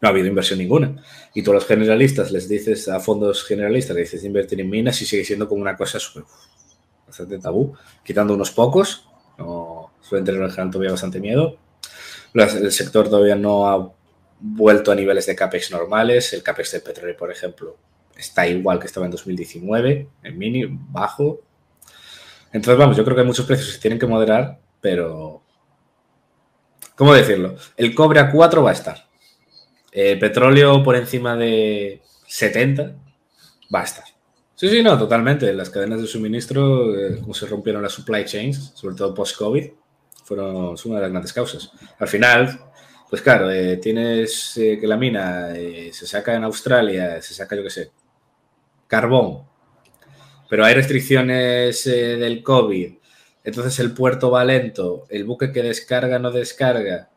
[0.00, 1.00] no ha habido inversión ninguna.
[1.34, 5.06] Y todos los generalistas les dices a fondos generalistas, les dices invertir en minas y
[5.06, 6.24] sigue siendo como una cosa súper
[7.06, 11.58] bastante tabú, quitando unos pocos, no, suelen tener todavía bastante miedo.
[12.34, 13.92] El sector todavía no ha
[14.40, 16.32] vuelto a niveles de CAPEX normales.
[16.32, 17.76] El CAPEX de petróleo, por ejemplo,
[18.16, 21.40] está igual que estaba en 2019, en mini, bajo.
[22.52, 25.42] Entonces, vamos, yo creo que muchos precios se tienen que moderar, pero...
[26.94, 27.56] ¿Cómo decirlo?
[27.76, 29.06] El cobre a 4 va a estar
[29.98, 32.96] eh, petróleo por encima de 70,
[33.70, 34.04] basta.
[34.54, 35.50] Sí, sí, no, totalmente.
[35.54, 39.70] Las cadenas de suministro, eh, como se rompieron las supply chains, sobre todo post-COVID,
[40.22, 41.70] fueron una de las grandes causas.
[41.98, 42.60] Al final,
[43.08, 47.70] pues claro, eh, tienes que la mina se saca en Australia, se saca, yo qué
[47.70, 47.90] sé,
[48.86, 49.46] carbón,
[50.48, 52.94] pero hay restricciones del COVID,
[53.44, 57.10] entonces el puerto va lento, el buque que descarga no descarga,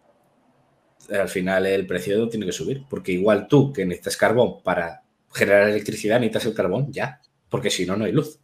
[1.10, 5.04] al final el precio tiene que subir, porque igual tú que necesitas carbón para
[5.34, 8.40] generar electricidad necesitas el carbón ya, porque si no, no hay luz.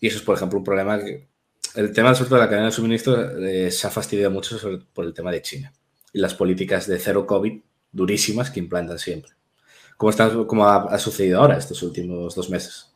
[0.00, 1.28] Y eso es, por ejemplo, un problema que
[1.74, 4.56] el tema sobre todo de la cadena de suministro eh, se ha fastidiado mucho
[4.92, 5.72] por el tema de China
[6.12, 9.32] y las políticas de cero COVID durísimas que implantan siempre.
[9.96, 12.94] Como, está, como ha, sucedido ahora estos últimos dos meses.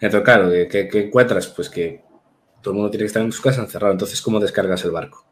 [0.00, 1.48] Entonces, claro, ¿qué, encuentras?
[1.48, 2.04] Pues que
[2.62, 3.92] todo el mundo tiene que estar en su casa encerrado.
[3.92, 5.26] Entonces, ¿cómo descargas el barco?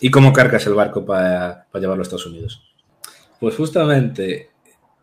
[0.00, 2.62] ¿Y cómo cargas el barco para, llevarlo a Estados Unidos?
[3.40, 4.50] Pues justamente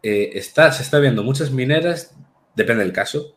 [0.02, 2.15] eh, está, se está viendo muchas mineras,
[2.56, 3.36] depende del caso,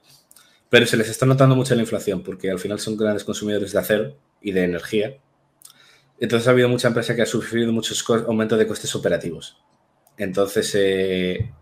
[0.71, 3.79] pero se les está notando mucho la inflación porque al final son grandes consumidores de
[3.79, 5.19] acero y de energía.
[6.19, 9.57] Entonces ha habido mucha empresa que ha sufrido muchos aumentos de costes operativos.
[10.17, 11.53] Entonces, eh,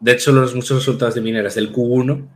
[0.00, 2.26] de hecho, los muchos resultados de mineras del Q1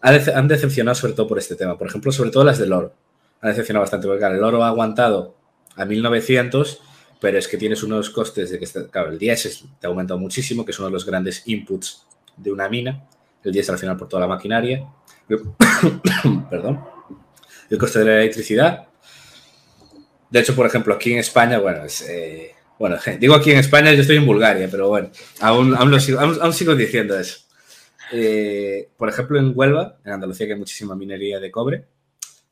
[0.00, 1.76] han decepcionado sobre todo por este tema.
[1.76, 2.94] Por ejemplo, sobre todo las del oro.
[3.40, 5.34] Han decepcionado bastante porque el oro ha aguantado
[5.74, 6.80] a 1900,
[7.20, 10.64] pero es que tienes unos costes de que, claro, el diésel te ha aumentado muchísimo,
[10.64, 13.04] que es uno de los grandes inputs de una mina,
[13.42, 14.86] el diésel al final por toda la maquinaria,
[16.50, 16.80] perdón,
[17.68, 18.86] el coste de la electricidad.
[20.30, 24.00] De hecho, por ejemplo, aquí en España, bueno, eh, bueno, digo aquí en España, yo
[24.00, 27.40] estoy en Bulgaria, pero bueno, aún, aún, sigo, diciendo eso.
[28.10, 31.84] Eh, por ejemplo, en Huelva, en Andalucía, que hay muchísima minería de cobre,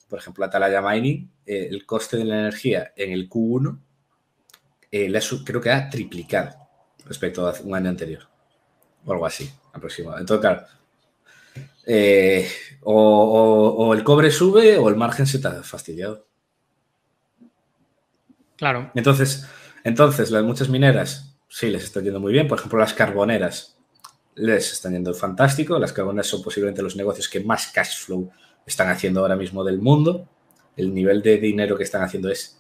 [0.07, 3.79] por ejemplo, Atalaya Mining, eh, el coste de la energía en el Q1
[4.93, 6.51] eh, creo que ha triplicado
[7.07, 8.29] respecto a un año anterior.
[9.07, 10.35] O algo así, aproximadamente.
[10.35, 10.67] Entonces, claro,
[11.87, 12.47] eh,
[12.83, 16.27] o, el cobre sube o el margen se te ha fastidiado.
[18.57, 18.91] Claro.
[18.95, 19.47] Entonces,
[19.89, 22.47] entonces las muchas mineras sí les está yendo muy bien.
[22.47, 23.79] Por ejemplo, las carboneras
[24.35, 25.79] les están yendo fantástico.
[25.79, 28.31] Las carbonas son posiblemente los negocios que más cash flow
[28.67, 30.29] están haciendo ahora mismo del mundo.
[30.77, 32.55] El nivel de dinero que están haciendo es...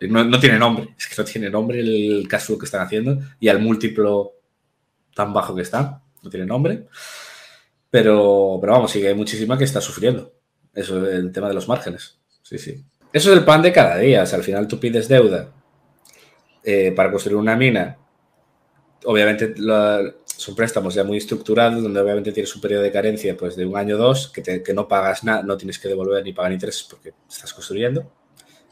[0.00, 3.48] No, tiene nombre, es que no tiene nombre el cash flow que están haciendo y
[3.48, 4.32] al múltiplo
[5.14, 6.88] tan bajo que está, no tiene nombre.
[7.88, 10.32] Pero, pero vamos, sigue muchísima que está sufriendo.
[10.74, 12.18] Eso es el tema de los márgenes.
[12.42, 12.84] Sí, sí.
[13.12, 14.22] Eso es el pan de cada día.
[14.22, 15.52] al final tú pides deuda
[16.64, 17.98] eh, para construir una mina.
[19.04, 19.54] Obviamente
[20.24, 23.76] son préstamos ya muy estructurados, donde obviamente tienes un periodo de carencia pues, de un
[23.76, 26.84] año o dos, que, que no pagas nada, no tienes que devolver ni pagar intereses
[26.88, 28.10] porque estás construyendo.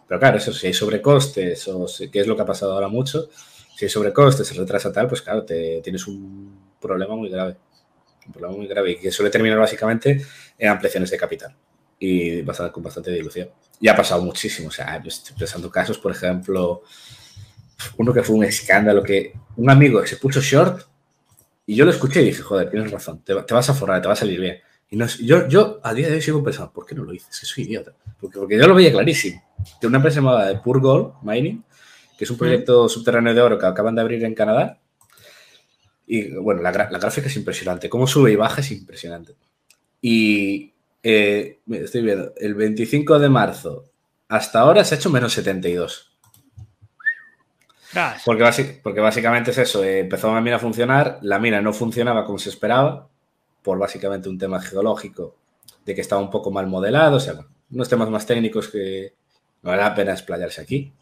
[0.07, 3.29] Pero claro, eso si hay sobrecostes, o que es lo que ha pasado ahora mucho,
[3.77, 7.57] si hay sobrecostes, se retrasa tal, pues claro, te, tienes un problema muy grave.
[8.27, 10.21] Un problema muy grave y que suele terminar básicamente
[10.59, 11.57] en ampliaciones de capital
[11.99, 13.51] y bastante, con bastante dilución.
[13.79, 14.69] Y ha pasado muchísimo.
[14.69, 16.83] O sea, estoy pensando casos, por ejemplo,
[17.97, 20.83] uno que fue un escándalo que un amigo se puso short
[21.67, 24.15] y yo lo escuché y dije, joder, tienes razón, te, vas a forrar, te va
[24.15, 24.59] a salir bien.
[24.89, 27.29] Y no, yo, yo a día de hoy sigo pensando, ¿por qué no lo hice?
[27.29, 27.93] que soy idiota.
[28.21, 29.41] Porque, porque yo lo veía clarísimo.
[29.81, 31.63] De una empresa llamada Pure Gold Mining,
[32.19, 34.81] que es un proyecto subterráneo de oro que acaban de abrir en Canadá.
[36.09, 37.89] Y bueno, la, la gráfica es impresionante.
[37.89, 39.37] Cómo sube y baja es impresionante.
[40.03, 43.85] Y eh, estoy viendo, el 25 de marzo
[44.29, 46.10] hasta ahora se ha hecho menos 72.
[48.25, 52.39] Porque, básicamente es eso, eh, empezó la mina a funcionar, la mina no funcionaba como
[52.39, 53.09] se esperaba,
[53.63, 55.37] por básicamente un tema geológico,
[55.85, 57.35] de que estaba un poco mal modelado, o sea,
[57.71, 59.15] unos temas más técnicos que
[59.63, 60.93] no vale la pena explayarse aquí,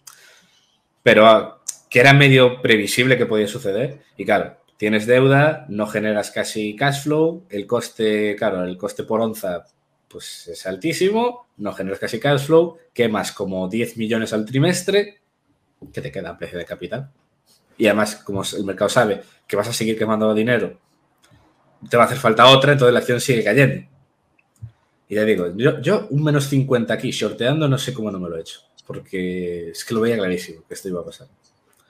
[1.02, 6.30] pero ah, que era medio previsible que podía suceder, y claro, tienes deuda, no generas
[6.30, 9.64] casi cash flow, el coste, claro, el coste por onza
[10.08, 15.17] pues es altísimo, no generas casi cash flow, quemas como 10 millones al trimestre,
[15.92, 17.10] que te queda a precio de capital.
[17.76, 20.78] Y además, como el mercado sabe que vas a seguir quemando dinero,
[21.88, 23.86] te va a hacer falta otra, entonces la acción sigue cayendo.
[25.08, 28.28] Y ya digo, yo, yo un menos 50 aquí, shorteando, no sé cómo no me
[28.28, 31.28] lo he hecho, porque es que lo veía clarísimo que esto iba a pasar.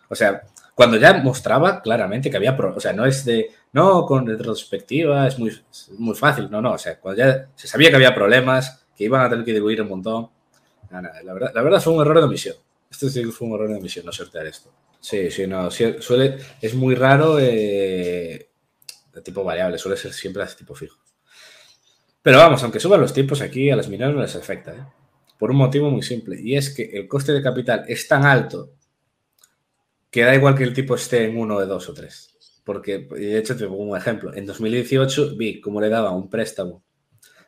[0.08, 0.42] O sea,
[0.74, 5.38] cuando ya mostraba claramente que había, o sea, no es de, no, con retrospectiva es
[5.38, 5.58] muy,
[5.98, 9.24] muy fácil, no, no, o sea, cuando ya se sabía que había problemas, que iban
[9.24, 10.28] a tener que diluir un montón,
[10.90, 12.56] la, verdad, la verdad fue un error de omisión.
[12.90, 14.72] Esto sí fue un error de omisión, no sortear esto.
[15.00, 18.50] Sí, sí, no, suele, es muy raro eh,
[19.12, 20.98] de tipo variable, suele ser siempre de tipo fijo.
[22.22, 24.84] Pero vamos, aunque suban los tiempos aquí, a las mineras no les afecta, ¿eh?
[25.38, 28.72] por un motivo muy simple, y es que el coste de capital es tan alto
[30.10, 32.34] que da igual que el tipo esté en uno de dos o tres.
[32.64, 34.34] Porque, de hecho, te pongo un ejemplo.
[34.34, 36.84] En 2018 vi cómo le daba un préstamo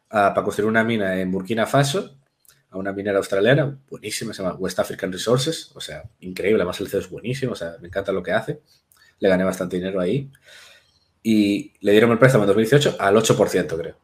[0.09, 2.20] para construir una mina en Burkina Faso
[2.71, 6.89] a una minera australiana, buenísima, se llama West African Resources, o sea, increíble, además el
[6.89, 8.61] CEO es buenísimo, o sea, me encanta lo que hace.
[9.19, 10.31] Le gané bastante dinero ahí.
[11.23, 13.97] Y le dieron el préstamo en 2018 al 8%, creo.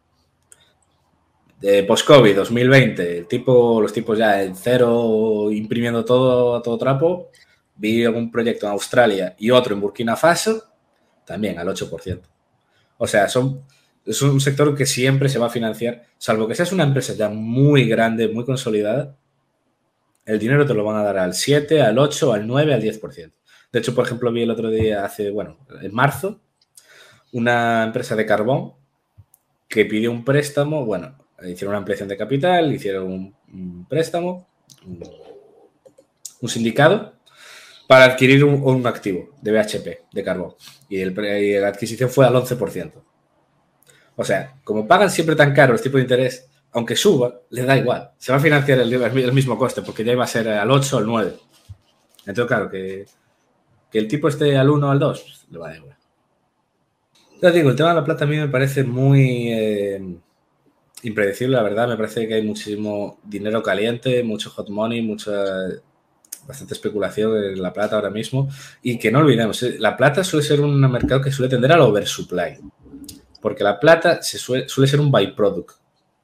[1.61, 7.31] De post-COVID 2020, el tipo, los tipos ya en cero, imprimiendo todo a todo trapo,
[7.77, 10.65] vi algún proyecto en Australia y otro en Burkina Faso,
[11.25, 12.21] también al 8%.
[12.99, 13.63] O sea, son,
[14.07, 17.29] es un sector que siempre se va a financiar, salvo que seas una empresa ya
[17.29, 19.16] muy grande, muy consolidada,
[20.25, 23.33] el dinero te lo van a dar al 7, al 8, al 9, al 10%.
[23.73, 26.40] De hecho, por ejemplo, vi el otro día, hace, bueno, en marzo,
[27.33, 28.73] una empresa de carbón
[29.69, 34.49] que pidió un préstamo, bueno, hicieron una ampliación de capital, hicieron un, préstamo,
[36.40, 37.14] un, sindicado,
[37.87, 40.55] para adquirir un, activo de BHP, de carbón.
[40.88, 42.92] Y, la adquisición fue al 11%.
[44.17, 47.77] O sea, como pagan siempre tan caro el tipo de interés, aunque suba, le da
[47.77, 48.11] igual.
[48.19, 50.99] Se va a financiar el, mismo coste, porque ya iba a ser al 8 o
[50.99, 51.35] al 9.
[52.27, 53.07] Entonces, claro, que,
[53.93, 55.97] el tipo esté al 1 o al 2, pues, le va a dar igual.
[57.41, 60.03] Ya digo, el tema de la plata a mí me parece muy eh,
[61.03, 61.89] impredecible, la verdad.
[61.89, 65.33] Me parece que hay muchísimo dinero caliente, mucho hot money, mucha
[66.47, 68.49] bastante especulación en la plata ahora mismo.
[68.83, 71.81] Y que no olvidemos, eh, la plata suele ser un mercado que suele tender al
[71.81, 72.59] oversupply.
[73.47, 75.71] Porque la plata suele, ser un byproduct.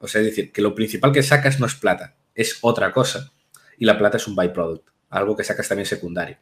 [0.01, 3.31] O sea, es decir, que lo principal que sacas no es plata, es otra cosa.
[3.79, 6.39] Y la plata es un byproduct, algo que sacas también secundario.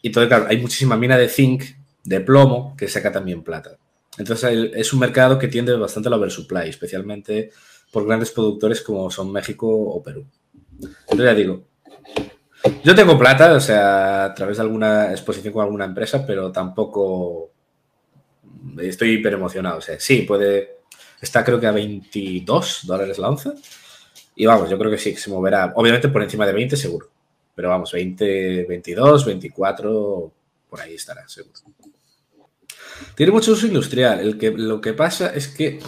[0.00, 1.64] Y entonces, claro, hay muchísima mina de zinc,
[2.04, 3.76] de plomo, que saca también plata.
[4.18, 7.50] Entonces, es un mercado que tiende bastante al oversupply, especialmente
[7.90, 10.24] por grandes productores como son México o Perú.
[10.80, 11.64] Entonces, ya digo,
[12.84, 17.50] yo tengo plata, o sea, a través de alguna exposición con alguna empresa, pero tampoco
[18.78, 19.80] estoy hiper emocionado.
[19.98, 20.80] Sí, puede.
[21.20, 23.54] Está creo que a 22 dólares la onza.
[24.34, 25.72] Y vamos, yo creo que sí, se moverá.
[25.76, 27.10] Obviamente por encima de 20 seguro.
[27.54, 30.32] Pero vamos, 20, 22, 24,
[30.68, 31.60] por ahí estará, seguro.
[33.14, 34.20] Tiene mucho uso industrial.
[34.20, 35.80] El que, lo que pasa es que,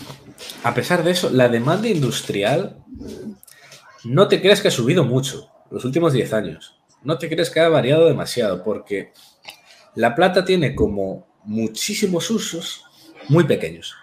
[0.65, 2.77] a pesar de eso, la demanda industrial
[4.05, 6.77] no te creas que ha subido mucho los últimos 10 años.
[7.03, 9.13] No te creas que ha variado demasiado, porque
[9.95, 12.85] la plata tiene como muchísimos usos
[13.29, 13.95] muy pequeños.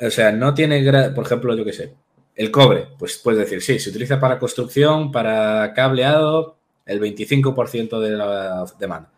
[0.00, 1.94] O sea, no tiene, por ejemplo, yo qué sé,
[2.34, 8.10] el cobre, pues puedes decir, sí, se utiliza para construcción, para cableado, el 25% de
[8.10, 9.10] la demanda.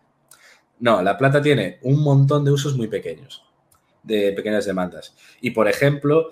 [0.79, 3.43] No, la plata tiene un montón de usos muy pequeños,
[4.01, 5.15] de pequeñas demandas.
[5.39, 6.31] Y por ejemplo,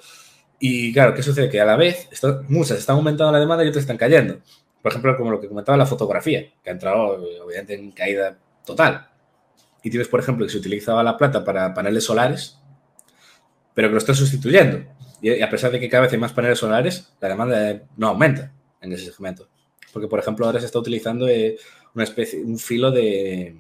[0.60, 1.50] y claro, ¿qué sucede?
[1.50, 2.10] Que a la vez
[2.48, 4.40] muchas están aumentando la demanda y otras están cayendo.
[4.82, 9.08] Por ejemplo, como lo que comentaba la fotografía, que ha entrado obviamente en caída total.
[9.84, 12.60] Y tienes, por ejemplo, que se utilizaba la plata para paneles solares,
[13.74, 14.86] pero que lo está sustituyendo.
[15.22, 18.54] Y a pesar de que cada vez hay más paneles solares, la demanda no aumenta
[18.82, 19.48] en ese segmento.
[19.92, 21.58] Porque, por ejemplo, ahora se está utilizando eh,
[21.94, 23.58] una especie, un filo de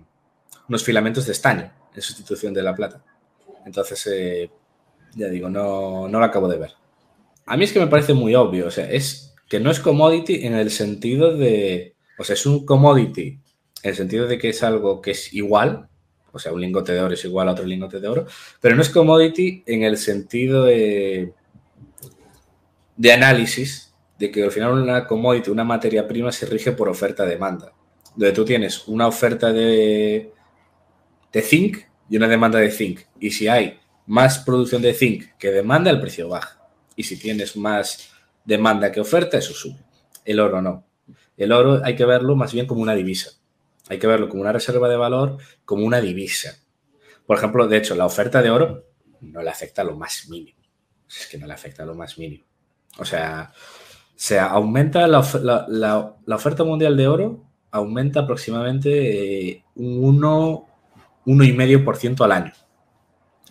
[0.67, 3.03] unos filamentos de estaño en sustitución de la plata.
[3.65, 4.49] Entonces, eh,
[5.15, 6.71] ya digo, no, no lo acabo de ver.
[7.45, 10.45] A mí es que me parece muy obvio, o sea, es que no es commodity
[10.45, 13.39] en el sentido de, o sea, es un commodity
[13.81, 15.89] en el sentido de que es algo que es igual,
[16.31, 18.25] o sea, un lingote de oro es igual a otro lingote de oro,
[18.61, 21.33] pero no es commodity en el sentido de,
[22.95, 27.73] de análisis de que al final una commodity, una materia prima se rige por oferta-demanda,
[28.15, 30.33] donde tú tienes una oferta de,
[31.31, 31.77] de zinc
[32.09, 36.01] y una demanda de zinc, y si hay más producción de zinc que demanda, el
[36.01, 36.59] precio baja,
[36.95, 38.09] y si tienes más
[38.43, 39.79] demanda que oferta, eso sube.
[40.25, 40.83] El oro no.
[41.37, 43.38] El oro hay que verlo más bien como una divisa.
[43.89, 46.57] Hay que verlo como una reserva de valor, como una divisa.
[47.25, 48.85] Por ejemplo, de hecho, la oferta de oro
[49.21, 50.59] no le afecta a lo más mínimo.
[51.09, 52.43] Es que no le afecta a lo más mínimo.
[52.99, 53.51] O sea,
[54.15, 62.53] se aumenta la, oferta mundial de oro, aumenta aproximadamente eh, un 1,5% al año.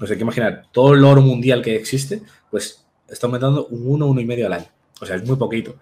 [0.00, 4.02] O sea, hay que imaginar, todo el oro mundial que existe, pues está aumentando un
[4.02, 4.66] 1, 1,5 al año.
[5.00, 5.76] O sea, es muy poquito.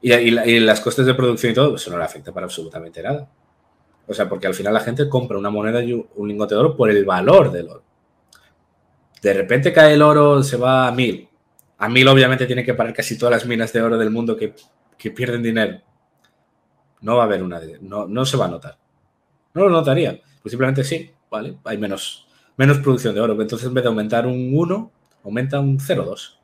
[0.00, 3.30] Y, y, las costes de producción y todo, eso no le afecta para absolutamente nada.
[4.06, 6.76] O sea, porque al final la gente compra una moneda y un lingote de oro
[6.76, 7.82] por el valor del oro.
[9.20, 11.28] De repente cae el oro, se va a mil.
[11.78, 14.54] A mil obviamente tiene que parar casi todas las minas de oro del mundo que,
[15.10, 15.80] pierden dinero.
[17.00, 18.78] No va a haber una, no, no se va a notar.
[19.54, 20.20] No lo notaría.
[20.40, 21.58] Pues simplemente sí, ¿vale?
[21.64, 23.40] Hay menos, menos producción de oro.
[23.40, 24.92] Entonces en vez de aumentar un 1,
[25.24, 26.42] aumenta un 0,2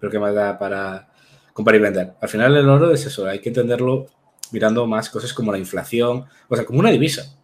[0.00, 1.08] pero que más da para
[1.52, 2.14] comprar y vender.
[2.20, 4.06] Al final el oro es eso, hay que entenderlo
[4.52, 7.36] mirando más cosas como la inflación, o sea, como una divisa,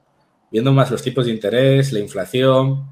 [0.51, 2.87] viendo más los tipos de interés, la inflación,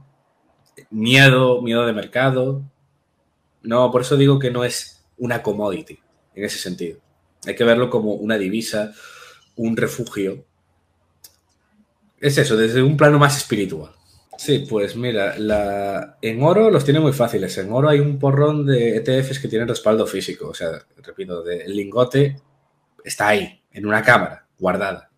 [0.91, 2.63] miedo, miedo de mercado.
[3.63, 5.99] No, por eso digo que no es una commodity
[6.35, 7.01] en ese sentido.
[7.47, 8.93] Hay que verlo como una divisa,
[9.57, 10.45] un refugio.
[12.21, 13.93] Es eso, desde un plano más espiritual.
[14.37, 16.19] Sí, pues mira, la...
[16.21, 17.57] en oro los tiene muy fáciles.
[17.59, 20.49] En oro hay un porrón de ETFs que tienen respaldo físico.
[20.49, 20.71] O sea,
[21.03, 22.37] repito, el lingote
[23.05, 25.11] está ahí, en una cámara, guardada.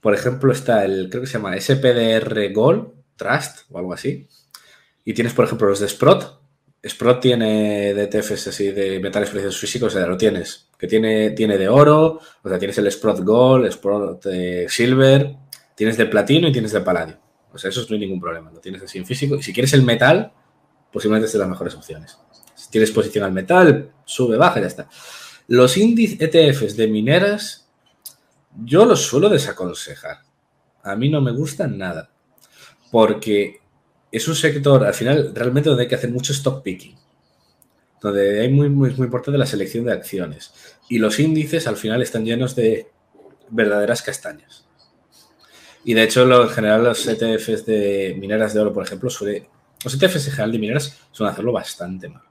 [0.00, 4.28] Por ejemplo, está el, creo que se llama SPDR Gold Trust o algo así.
[5.04, 6.40] Y tienes, por ejemplo, los de Sprott.
[6.86, 10.68] Sprott tiene de ETFs así de metales preciosos físicos, o sea, lo tienes.
[10.78, 14.26] Que tiene, tiene de oro, o sea, tienes el Sprott Gold, Sprott
[14.68, 15.36] Silver,
[15.74, 17.18] tienes de platino y tienes de paladio.
[17.50, 18.50] O sea, eso no hay ningún problema.
[18.52, 19.36] Lo tienes así en físico.
[19.36, 20.32] Y si quieres el metal,
[20.92, 22.18] posiblemente es de las mejores opciones.
[22.54, 24.88] Si tienes posición al metal, sube, baja, ya está.
[25.46, 27.68] Los índices ETFs de mineras,
[28.64, 30.20] yo los suelo desaconsejar.
[30.82, 32.10] A mí no me gustan nada.
[32.90, 33.60] Porque
[34.10, 36.96] es un sector, al final, realmente donde hay que hacer mucho stock picking.
[38.00, 40.52] Donde hay muy, muy, muy importante la selección de acciones.
[40.88, 42.90] Y los índices, al final, están llenos de
[43.50, 44.66] verdaderas castañas.
[45.84, 49.48] Y de hecho, lo, en general, los ETFs de mineras de oro, por ejemplo, suele,
[49.84, 52.22] los ETFs en general de mineras suelen hacerlo bastante mal.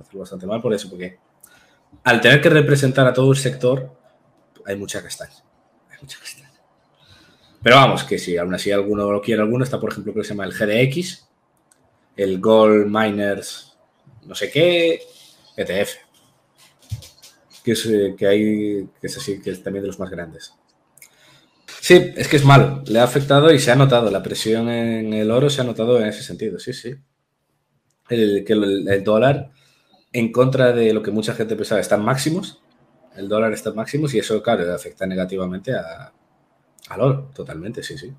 [0.00, 1.18] Hacerlo bastante mal por eso, porque
[2.04, 3.96] al tener que representar a todo el sector,
[4.64, 5.34] hay mucha castaña.
[5.90, 6.18] Hay mucha.
[7.62, 10.30] Pero vamos, que si aún así alguno lo quiere, alguno está, por ejemplo, que se
[10.30, 11.26] llama el GDX,
[12.16, 13.76] el Gold Miners,
[14.24, 15.02] no sé qué,
[15.56, 15.94] ETF.
[17.64, 20.54] Que es, eh, que hay, que es así, que es también de los más grandes.
[21.80, 22.82] Sí, es que es malo.
[22.86, 24.10] Le ha afectado y se ha notado.
[24.10, 26.94] La presión en el oro se ha notado en ese sentido, sí, sí.
[28.08, 29.50] El, que el, dólar,
[30.18, 32.60] en contra de lo que mucha gente pensaba, están máximos.
[33.16, 36.12] El dólar está en máximos y eso, claro, afecta negativamente a,
[36.88, 38.12] al oro, totalmente, sí, sí.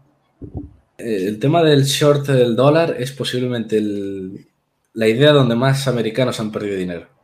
[0.98, 3.82] El tema del short del dólar es posiblemente
[4.94, 7.18] la idea donde más americanos han perdido dinero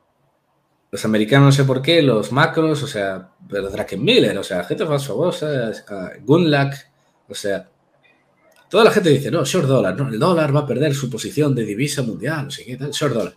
[0.93, 3.67] los americanos no sé por qué, los macros, o sea, pero
[3.97, 5.71] Miller, o sea, gente más famosa,
[6.23, 6.87] Gunlack,
[7.27, 7.67] o sea,
[8.69, 11.55] toda la gente dice, no, short dólar, no, el dólar va a perder su posición
[11.55, 13.33] de divisa mundial, no sé qué tal, short dólar.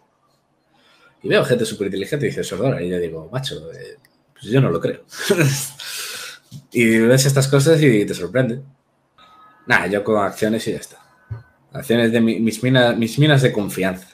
[1.26, 3.96] Y veo gente súper inteligente y dice short dólar, y yo digo, macho, eh,
[4.32, 5.04] pues yo no lo creo.
[6.72, 8.62] y ves estas cosas y te sorprende.
[9.66, 10.98] Nada, yo con acciones y ya está.
[11.72, 14.06] Acciones de mis, minas, mis minas de confianza.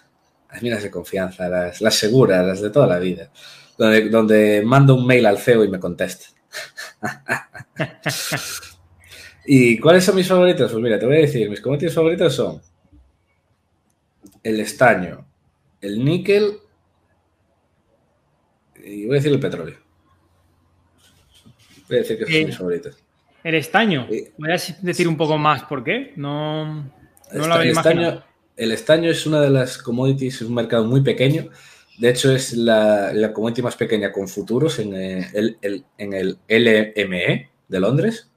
[0.51, 3.31] Las minas de confianza, las, las seguras, las de toda la vida.
[3.77, 6.29] Donde, donde mando un mail al CEO y me contesta.
[9.45, 10.73] ¿Y cuáles son mis favoritos?
[10.73, 12.63] Pues mira, te voy a decir, mis commodities favoritos son
[14.43, 15.27] el estaño,
[15.83, 16.62] el níquel
[18.85, 19.77] y voy a decir el petróleo.
[21.89, 22.97] Voy a decir que son Eh, mis favoritos.
[23.45, 24.07] El estaño.
[24.11, 24.25] Sí.
[24.39, 26.13] ¿Puedes decir un poco más por qué?
[26.17, 26.87] No, no
[27.33, 28.09] lo había el, imaginado.
[28.11, 28.25] estaño,
[28.57, 31.49] el estaño es una de las commodities, es un mercado muy pequeño.
[31.99, 36.13] De hecho, es la, la commodity más pequeña con futuros en eh, el, el- en
[36.15, 38.31] el LME de Londres,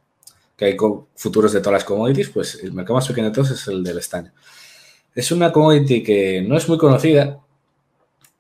[0.58, 0.78] que hay
[1.16, 3.98] futuros de todas las commodities, pues el mercado más pequeño de todos es el del
[4.00, 4.32] estaño.
[5.14, 7.39] Es una commodity que no es muy conocida,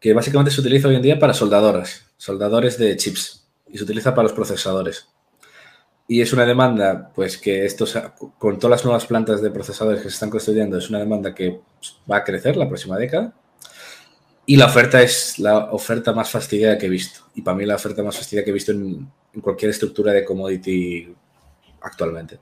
[0.05, 4.13] que básicamente se utiliza hoy en día para soldadoras, soldadores de chips, y se utiliza
[4.13, 5.07] para los procesadores.
[6.07, 7.85] Y es una demanda, pues que esto,
[8.37, 11.59] con todas las nuevas plantas de procesadores que se están construyendo, es una demanda que
[12.07, 13.33] va a crecer la próxima década.
[14.45, 17.21] Y la oferta es la oferta más fastidiada que he visto.
[17.33, 20.23] Y para mí la oferta más fastidiada que he visto en, en cualquier estructura de
[20.23, 21.15] commodity
[21.81, 22.37] actualmente.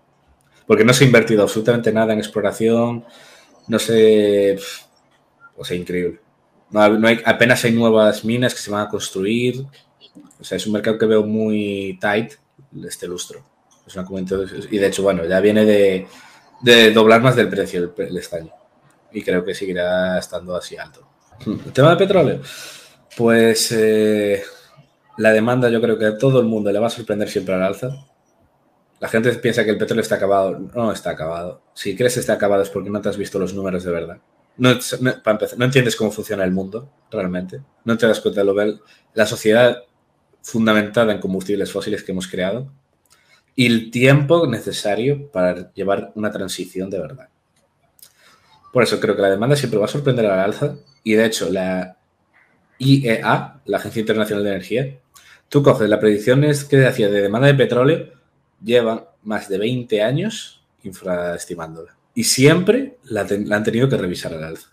[0.68, 3.05] Porque no se ha invertido absolutamente nada en exploración,
[3.70, 4.57] no sé,
[5.55, 6.22] o sea, increíble.
[6.72, 9.64] No, hay- apenas hay nuevas minas que se van a construir.
[10.39, 12.34] O sea, es un mercado que veo muy tight
[12.86, 13.43] este lustro.
[13.86, 14.05] Es una
[14.72, 16.07] y de hecho, bueno, ya viene de,
[16.61, 18.51] de doblar más del precio el, el estaño.
[19.11, 21.07] Y creo que seguirá estando así alto.
[21.45, 22.41] El tema de petróleo.
[23.16, 24.41] Pues eh,
[25.18, 27.61] la demanda yo creo que a todo el mundo le va a sorprender siempre al
[27.61, 27.89] alza.
[28.99, 30.57] La gente piensa que el petróleo está acabado.
[30.74, 31.61] No está acabado.
[31.76, 34.18] Si crees que está acabado es porque no te has visto los números de verdad.
[34.58, 35.14] No, no-
[35.58, 37.62] no entiendes cómo funciona el mundo realmente.
[37.86, 38.82] No te das cuenta de lo vel-
[39.14, 39.84] la sociedad
[40.41, 42.72] fundamentada en combustibles fósiles que hemos creado
[43.56, 47.30] y el tiempo necesario para llevar una transición de verdad.
[48.72, 51.49] Por eso creo que la demanda siempre va a sorprender al alza y de hecho
[51.49, 51.97] la
[52.80, 54.99] IEA, la Agencia Internacional de Energía,
[55.49, 58.14] tú coges las predicciones que hacía de demanda de petróleo,
[58.64, 64.43] llevan más de 20 años infraestimándola y siempre la, la han tenido que revisar al
[64.43, 64.70] alza.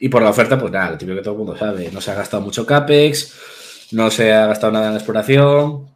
[0.00, 2.10] Y por la oferta, pues nada, lo típico que todo el mundo sabe, no se
[2.10, 5.88] ha gastado mucho CAPEX, no se ha gastado nada en exploración,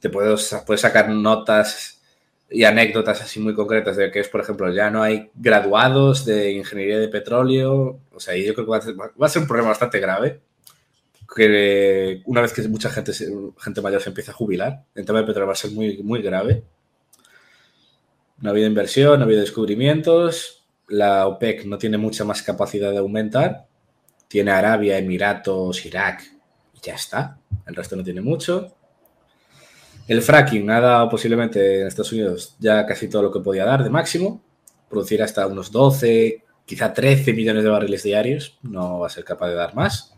[0.00, 2.02] te puedes, puedes sacar notas
[2.52, 6.52] y anécdotas así muy concretas de que es, por ejemplo, ya no hay graduados de
[6.52, 8.00] ingeniería de petróleo.
[8.12, 10.40] O sea, yo creo que va a ser, un problema bastante grave.
[11.34, 13.12] Que una vez que mucha gente,
[13.58, 16.20] gente mayor se empieza a jubilar, el tema de petróleo va a ser muy, muy
[16.20, 16.62] grave.
[18.42, 20.64] No ha habido inversión, no ha habido descubrimientos.
[20.88, 23.66] La OPEC no tiene mucha más capacidad de aumentar.
[24.26, 26.24] Tiene Arabia, Emiratos, Irak
[26.74, 27.38] y ya está.
[27.64, 28.74] El resto no tiene mucho.
[30.08, 33.84] El fracking ha dado posiblemente en Estados Unidos ya casi todo lo que podía dar
[33.84, 34.42] de máximo.
[34.90, 38.58] Producir hasta unos 12, quizá 13 millones de barriles diarios.
[38.62, 40.16] No va a ser capaz de dar más.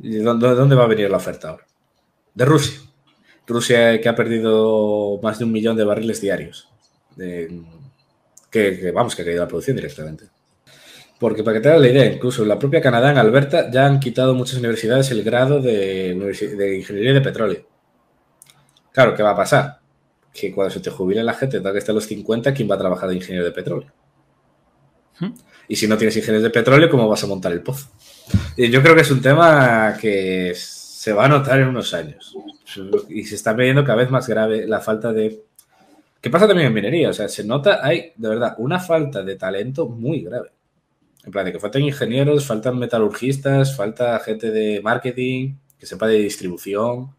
[0.00, 1.66] ¿Y dónde, dónde va a venir la oferta ahora?
[2.34, 2.87] De Rusia.
[3.48, 6.68] Rusia que ha perdido más de un millón de barriles diarios.
[7.16, 7.62] De-
[8.50, 10.24] que, que, vamos, que ha caído la producción directamente.
[11.18, 13.86] Porque para que te hagas la idea, incluso en la propia Canadá, en Alberta, ya
[13.86, 16.14] han quitado muchas universidades el grado de,
[16.56, 17.66] de ingeniería de petróleo.
[18.92, 19.78] Claro, ¿qué va a pasar?
[20.32, 22.76] Que cuando se te jubile la gente, tal que esté a los 50, ¿quién va
[22.76, 23.92] a trabajar de ingeniero de petróleo?
[25.66, 27.88] Y si no tienes ingenieros de petróleo, ¿cómo vas a montar el pozo?
[28.56, 32.34] Y yo creo que es un tema que se va a notar en unos años.
[33.08, 35.42] Y se está viendo cada vez más grave la falta de...
[36.20, 37.10] ¿Qué pasa también en minería?
[37.10, 40.50] O sea, se nota, hay de verdad una falta de talento muy grave.
[41.24, 46.18] En plan, de que faltan ingenieros, faltan metalurgistas, falta gente de marketing, que sepa de
[46.18, 47.14] distribución.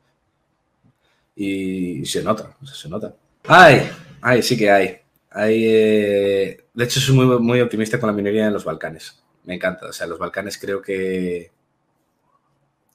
[1.35, 3.15] Y se nota, o sea, se nota.
[3.47, 3.89] ¡Ay!
[4.21, 4.97] ¡Ay, sí que hay!
[5.31, 9.21] hay eh, De hecho, soy muy, muy optimista con la minería en los Balcanes.
[9.45, 9.87] Me encanta.
[9.87, 11.51] O sea, los Balcanes creo que,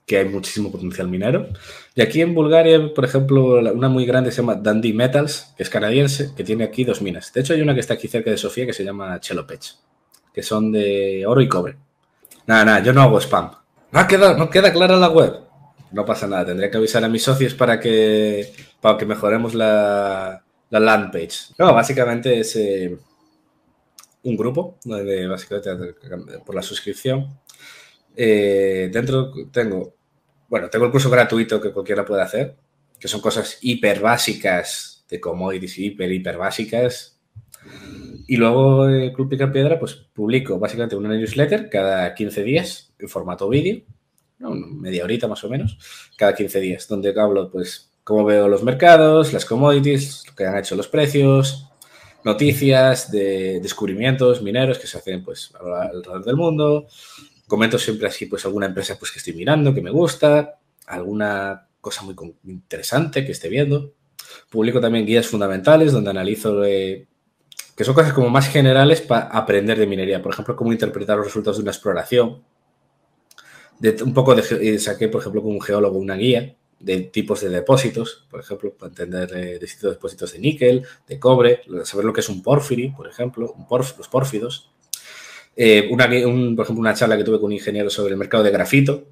[0.07, 1.49] que hay muchísimo potencial minero.
[1.95, 5.71] Y aquí en Bulgaria, por ejemplo, una muy grande se llama Dundee Metals, que es
[5.71, 7.33] canadiense, que tiene aquí dos minas.
[7.33, 9.77] De hecho, hay una que está aquí cerca de Sofía que se llama Chelopech,
[10.33, 11.77] que son de oro y cobre.
[12.47, 13.51] Nada, nada, yo no hago spam.
[13.93, 15.41] No, no queda clara la web.
[15.93, 20.43] No pasa nada, tendré que avisar a mis socios para que, para que mejoremos la,
[20.71, 21.55] la land page.
[21.57, 22.99] No, básicamente es eh,
[24.25, 25.71] un grupo, donde básicamente
[26.45, 27.39] por la suscripción.
[28.17, 29.95] Eh, dentro tengo,
[30.49, 32.57] bueno, tengo el curso gratuito que cualquiera puede hacer,
[32.99, 37.21] que son cosas hiper básicas de commodities hiper, hiper básicas.
[38.27, 43.09] Y luego el Club Pica Piedra, pues publico básicamente una newsletter cada 15 días en
[43.09, 43.83] formato vídeo,
[44.39, 45.79] media horita más o menos,
[46.17, 50.59] cada 15 días, donde hablo pues cómo veo los mercados, las commodities, lo que han
[50.59, 51.69] hecho los precios,
[52.25, 56.87] noticias de descubrimientos mineros que se hacen pues alrededor del mundo.
[57.47, 62.03] Comento siempre así pues alguna empresa pues que estoy mirando, que me gusta, alguna cosa
[62.03, 63.95] muy interesante que esté viendo.
[64.51, 67.07] Publico también guías fundamentales donde analizo eh,
[67.77, 70.23] que son cosas como más generales para aprender de minería.
[70.23, 72.43] Por ejemplo, cómo interpretar los resultados de una exploración.
[74.05, 78.27] Un poco de, saqué, por ejemplo, con un geólogo una guía de tipos de depósitos,
[78.31, 82.29] por ejemplo, para entender eh, distintos depósitos de níquel, de cobre, saber lo que es
[82.29, 84.71] un porfiri, por ejemplo, los pórfidos.
[85.57, 88.51] Eh, una, por ejemplo, una charla que tuve con un ingeniero sobre el mercado de
[88.51, 89.07] grafito,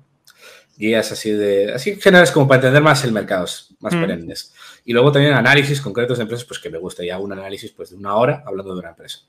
[0.76, 3.46] guías así de, así generales como para entender más el mercado,
[3.80, 4.00] más mm.
[4.00, 4.52] perennes.
[4.84, 7.70] Y luego también análisis concretos de empresas, pues que me gusta, y hago un análisis
[7.72, 9.20] pues de una hora hablando de una empresa.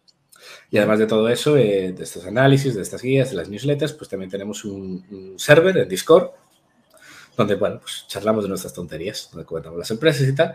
[0.69, 3.93] Y además de todo eso, eh, de estos análisis, de estas guías, de las newsletters,
[3.93, 6.31] pues también tenemos un, un server en Discord
[7.37, 10.53] donde, bueno, pues charlamos de nuestras tonterías, donde comentamos las empresas y tal.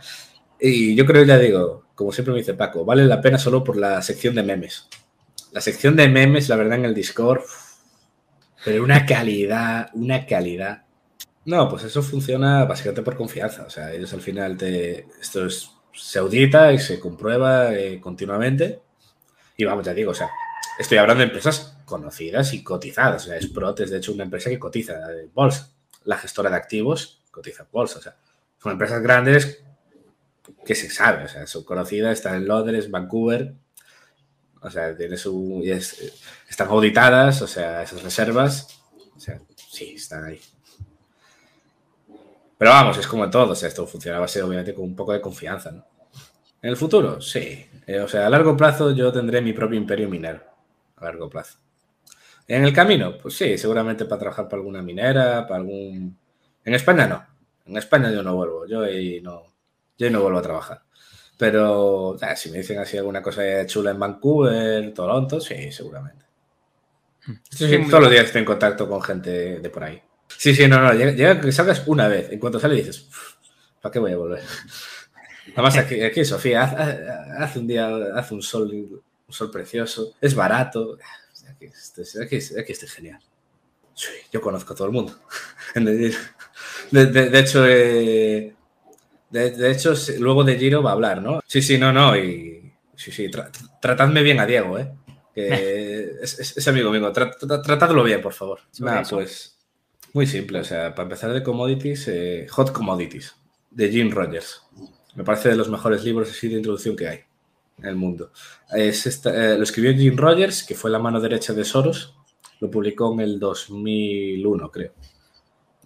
[0.60, 3.76] Y yo creo, ya digo, como siempre me dice Paco, vale la pena solo por
[3.76, 4.88] la sección de memes.
[5.52, 7.42] La sección de memes, la verdad, en el Discord,
[8.64, 10.84] pero una calidad, una calidad.
[11.44, 13.64] No, pues eso funciona básicamente por confianza.
[13.64, 15.06] O sea, ellos al final te.
[15.20, 18.80] Esto es, se audita y se comprueba eh, continuamente.
[19.56, 20.30] Y vamos, ya digo, o sea,
[20.78, 23.24] estoy hablando de empresas conocidas y cotizadas.
[23.24, 25.72] O sea, Sprott es de hecho una empresa que cotiza en bolsa
[26.08, 27.98] la gestora de activos cotiza en bolsa.
[27.98, 28.16] O sea,
[28.62, 29.62] son empresas grandes
[30.64, 33.54] que se sabe, o sea, son conocidas, están en Londres, Vancouver,
[34.60, 35.62] o sea, tiene su,
[36.48, 38.80] están auditadas, o sea, esas reservas,
[39.16, 40.40] o sea, sí, están ahí.
[42.56, 45.20] Pero vamos, es como todo, o sea, esto funciona base obviamente con un poco de
[45.20, 45.84] confianza, ¿no?
[46.60, 47.66] En el futuro, sí.
[47.86, 50.42] Eh, o sea, a largo plazo yo tendré mi propio imperio minero,
[50.96, 51.58] a largo plazo.
[52.48, 56.18] En el camino, pues sí, seguramente para trabajar para alguna minera, para algún...
[56.64, 57.24] En España no.
[57.66, 58.66] En España yo no vuelvo.
[58.66, 59.44] Yo ahí no,
[59.98, 60.82] yo no vuelvo a trabajar.
[61.38, 66.26] Pero si me dicen así alguna cosa chula en Vancouver, Toronto, sí, seguramente.
[67.50, 70.02] Sí, todos los días estoy en contacto con gente de por ahí.
[70.36, 70.92] Sí, sí, no, no.
[70.92, 72.30] Llega, que salgas una vez.
[72.32, 73.08] En cuanto sale dices,
[73.80, 74.42] ¿para qué voy a volver?
[75.54, 76.64] Además, aquí, aquí Sofía,
[77.38, 80.98] hace, un día, hace un sol, un sol precioso, es barato
[81.50, 83.20] aquí, este, aquí, aquí estoy genial.
[83.94, 85.18] Sí, yo conozco a todo el mundo.
[86.90, 88.54] De, hecho, eh,
[89.30, 91.40] de, hecho, luego de Giro va a hablar, ¿no?
[91.46, 92.16] Sí, sí, no, no.
[92.16, 93.30] Y sí, sí,
[93.80, 94.92] tratadme bien a Diego, ¿eh?
[95.34, 97.12] Que es, amigo mío.
[97.12, 98.60] tratadlo bien, por favor.
[98.80, 99.58] Nada, pues
[100.12, 100.60] muy simple.
[100.60, 103.36] O sea, para empezar de commodities, eh, Hot Commodities,
[103.70, 104.62] de Jim Rogers.
[105.14, 107.20] Me parece de los mejores libros así de introducción que hay
[107.82, 108.32] el mundo.
[108.70, 112.16] Es eh, lo escribió Jim Rogers, que fue la mano derecha de Soros.
[112.60, 114.92] Lo publicó en el 2001, creo.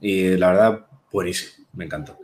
[0.00, 1.66] Y la verdad, buenísimo.
[1.74, 2.18] Me encantó.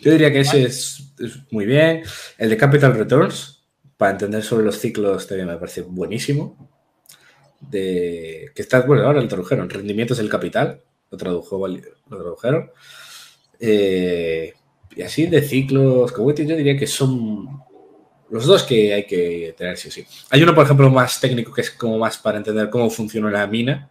[0.00, 1.12] Yo diría que ese es,
[1.50, 2.02] muy bien.
[2.38, 3.62] El de Capital Returns,
[3.96, 6.70] para entender sobre los ciclos, también me parece buenísimo.
[7.60, 9.68] De, que está, bueno, ahora lo tradujeron.
[9.68, 10.80] Rendimientos del capital,
[11.10, 12.70] lo, tradujo, lo tradujeron.
[13.58, 14.54] Eh,
[14.96, 17.62] y así de ciclos, como yo diría que son
[18.30, 20.06] los dos que hay que tener sí o sí.
[20.30, 23.46] Hay uno, por ejemplo, más técnico que es como más para entender cómo funciona la
[23.46, 23.90] mina,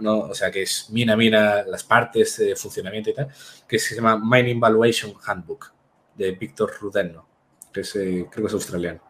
[0.00, 0.20] ¿no?
[0.20, 3.28] o sea, que es mina, mina, las partes de funcionamiento y tal,
[3.66, 5.72] que se llama Mining Valuation Handbook,
[6.14, 7.26] de Víctor Rudenno,
[7.72, 9.00] que es, eh, creo que es australiano.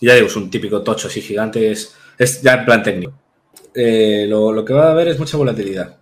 [0.00, 3.12] Y ya digo, es un típico tocho así gigante, es, es ya en plan técnico.
[3.74, 5.98] Eh, lo, lo, que va a haber es mucha volatilidad,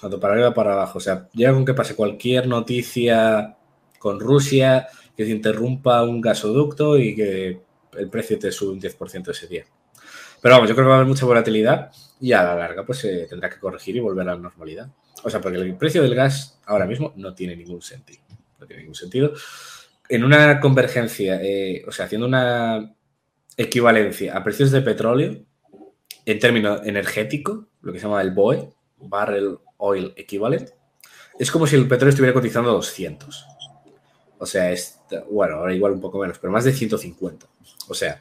[0.00, 0.98] tanto para arriba para abajo.
[0.98, 3.56] O sea, llega con que pase cualquier noticia
[3.98, 7.60] con Rusia, que se interrumpa un gasoducto y que
[7.98, 9.64] el precio te sube un 10% ese día.
[10.40, 13.00] Pero vamos, yo creo que va a haber mucha volatilidad y a la larga pues
[13.28, 14.90] tendrá que corregir y volver a la normalidad.
[15.22, 18.22] O sea, porque el precio del gas ahora mismo no tiene ningún sentido.
[18.58, 19.32] No tiene ningún sentido.
[20.08, 22.94] En una convergencia, eh, o sea, haciendo una
[23.56, 25.42] equivalencia a precios de petróleo
[26.24, 30.70] en términos energéticos, lo que se llama el BOE, Barrel Oil Equivalent,
[31.38, 33.46] es como si el petróleo estuviera cotizando 200.
[34.38, 37.46] O sea, es, bueno, ahora igual un poco menos, pero más de 150.
[37.88, 38.20] O sea,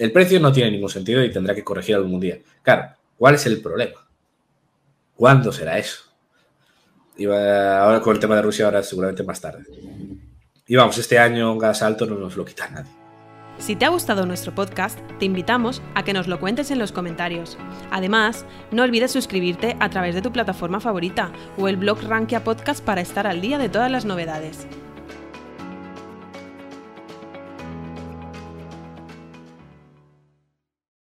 [0.00, 2.38] el precio no tiene ningún sentido y tendrá que corregir algún día.
[2.62, 4.00] Claro, ¿cuál es el problema?
[5.14, 6.04] ¿Cuándo será eso?
[7.18, 9.64] Y ahora con el tema de Rusia, ahora seguramente más tarde.
[10.66, 12.90] Y vamos, este año un gas alto no nos lo quita nadie.
[13.58, 16.92] Si te ha gustado nuestro podcast, te invitamos a que nos lo cuentes en los
[16.92, 17.58] comentarios.
[17.90, 22.82] Además, no olvides suscribirte a través de tu plataforma favorita o el blog Rankia Podcast
[22.82, 24.66] para estar al día de todas las novedades.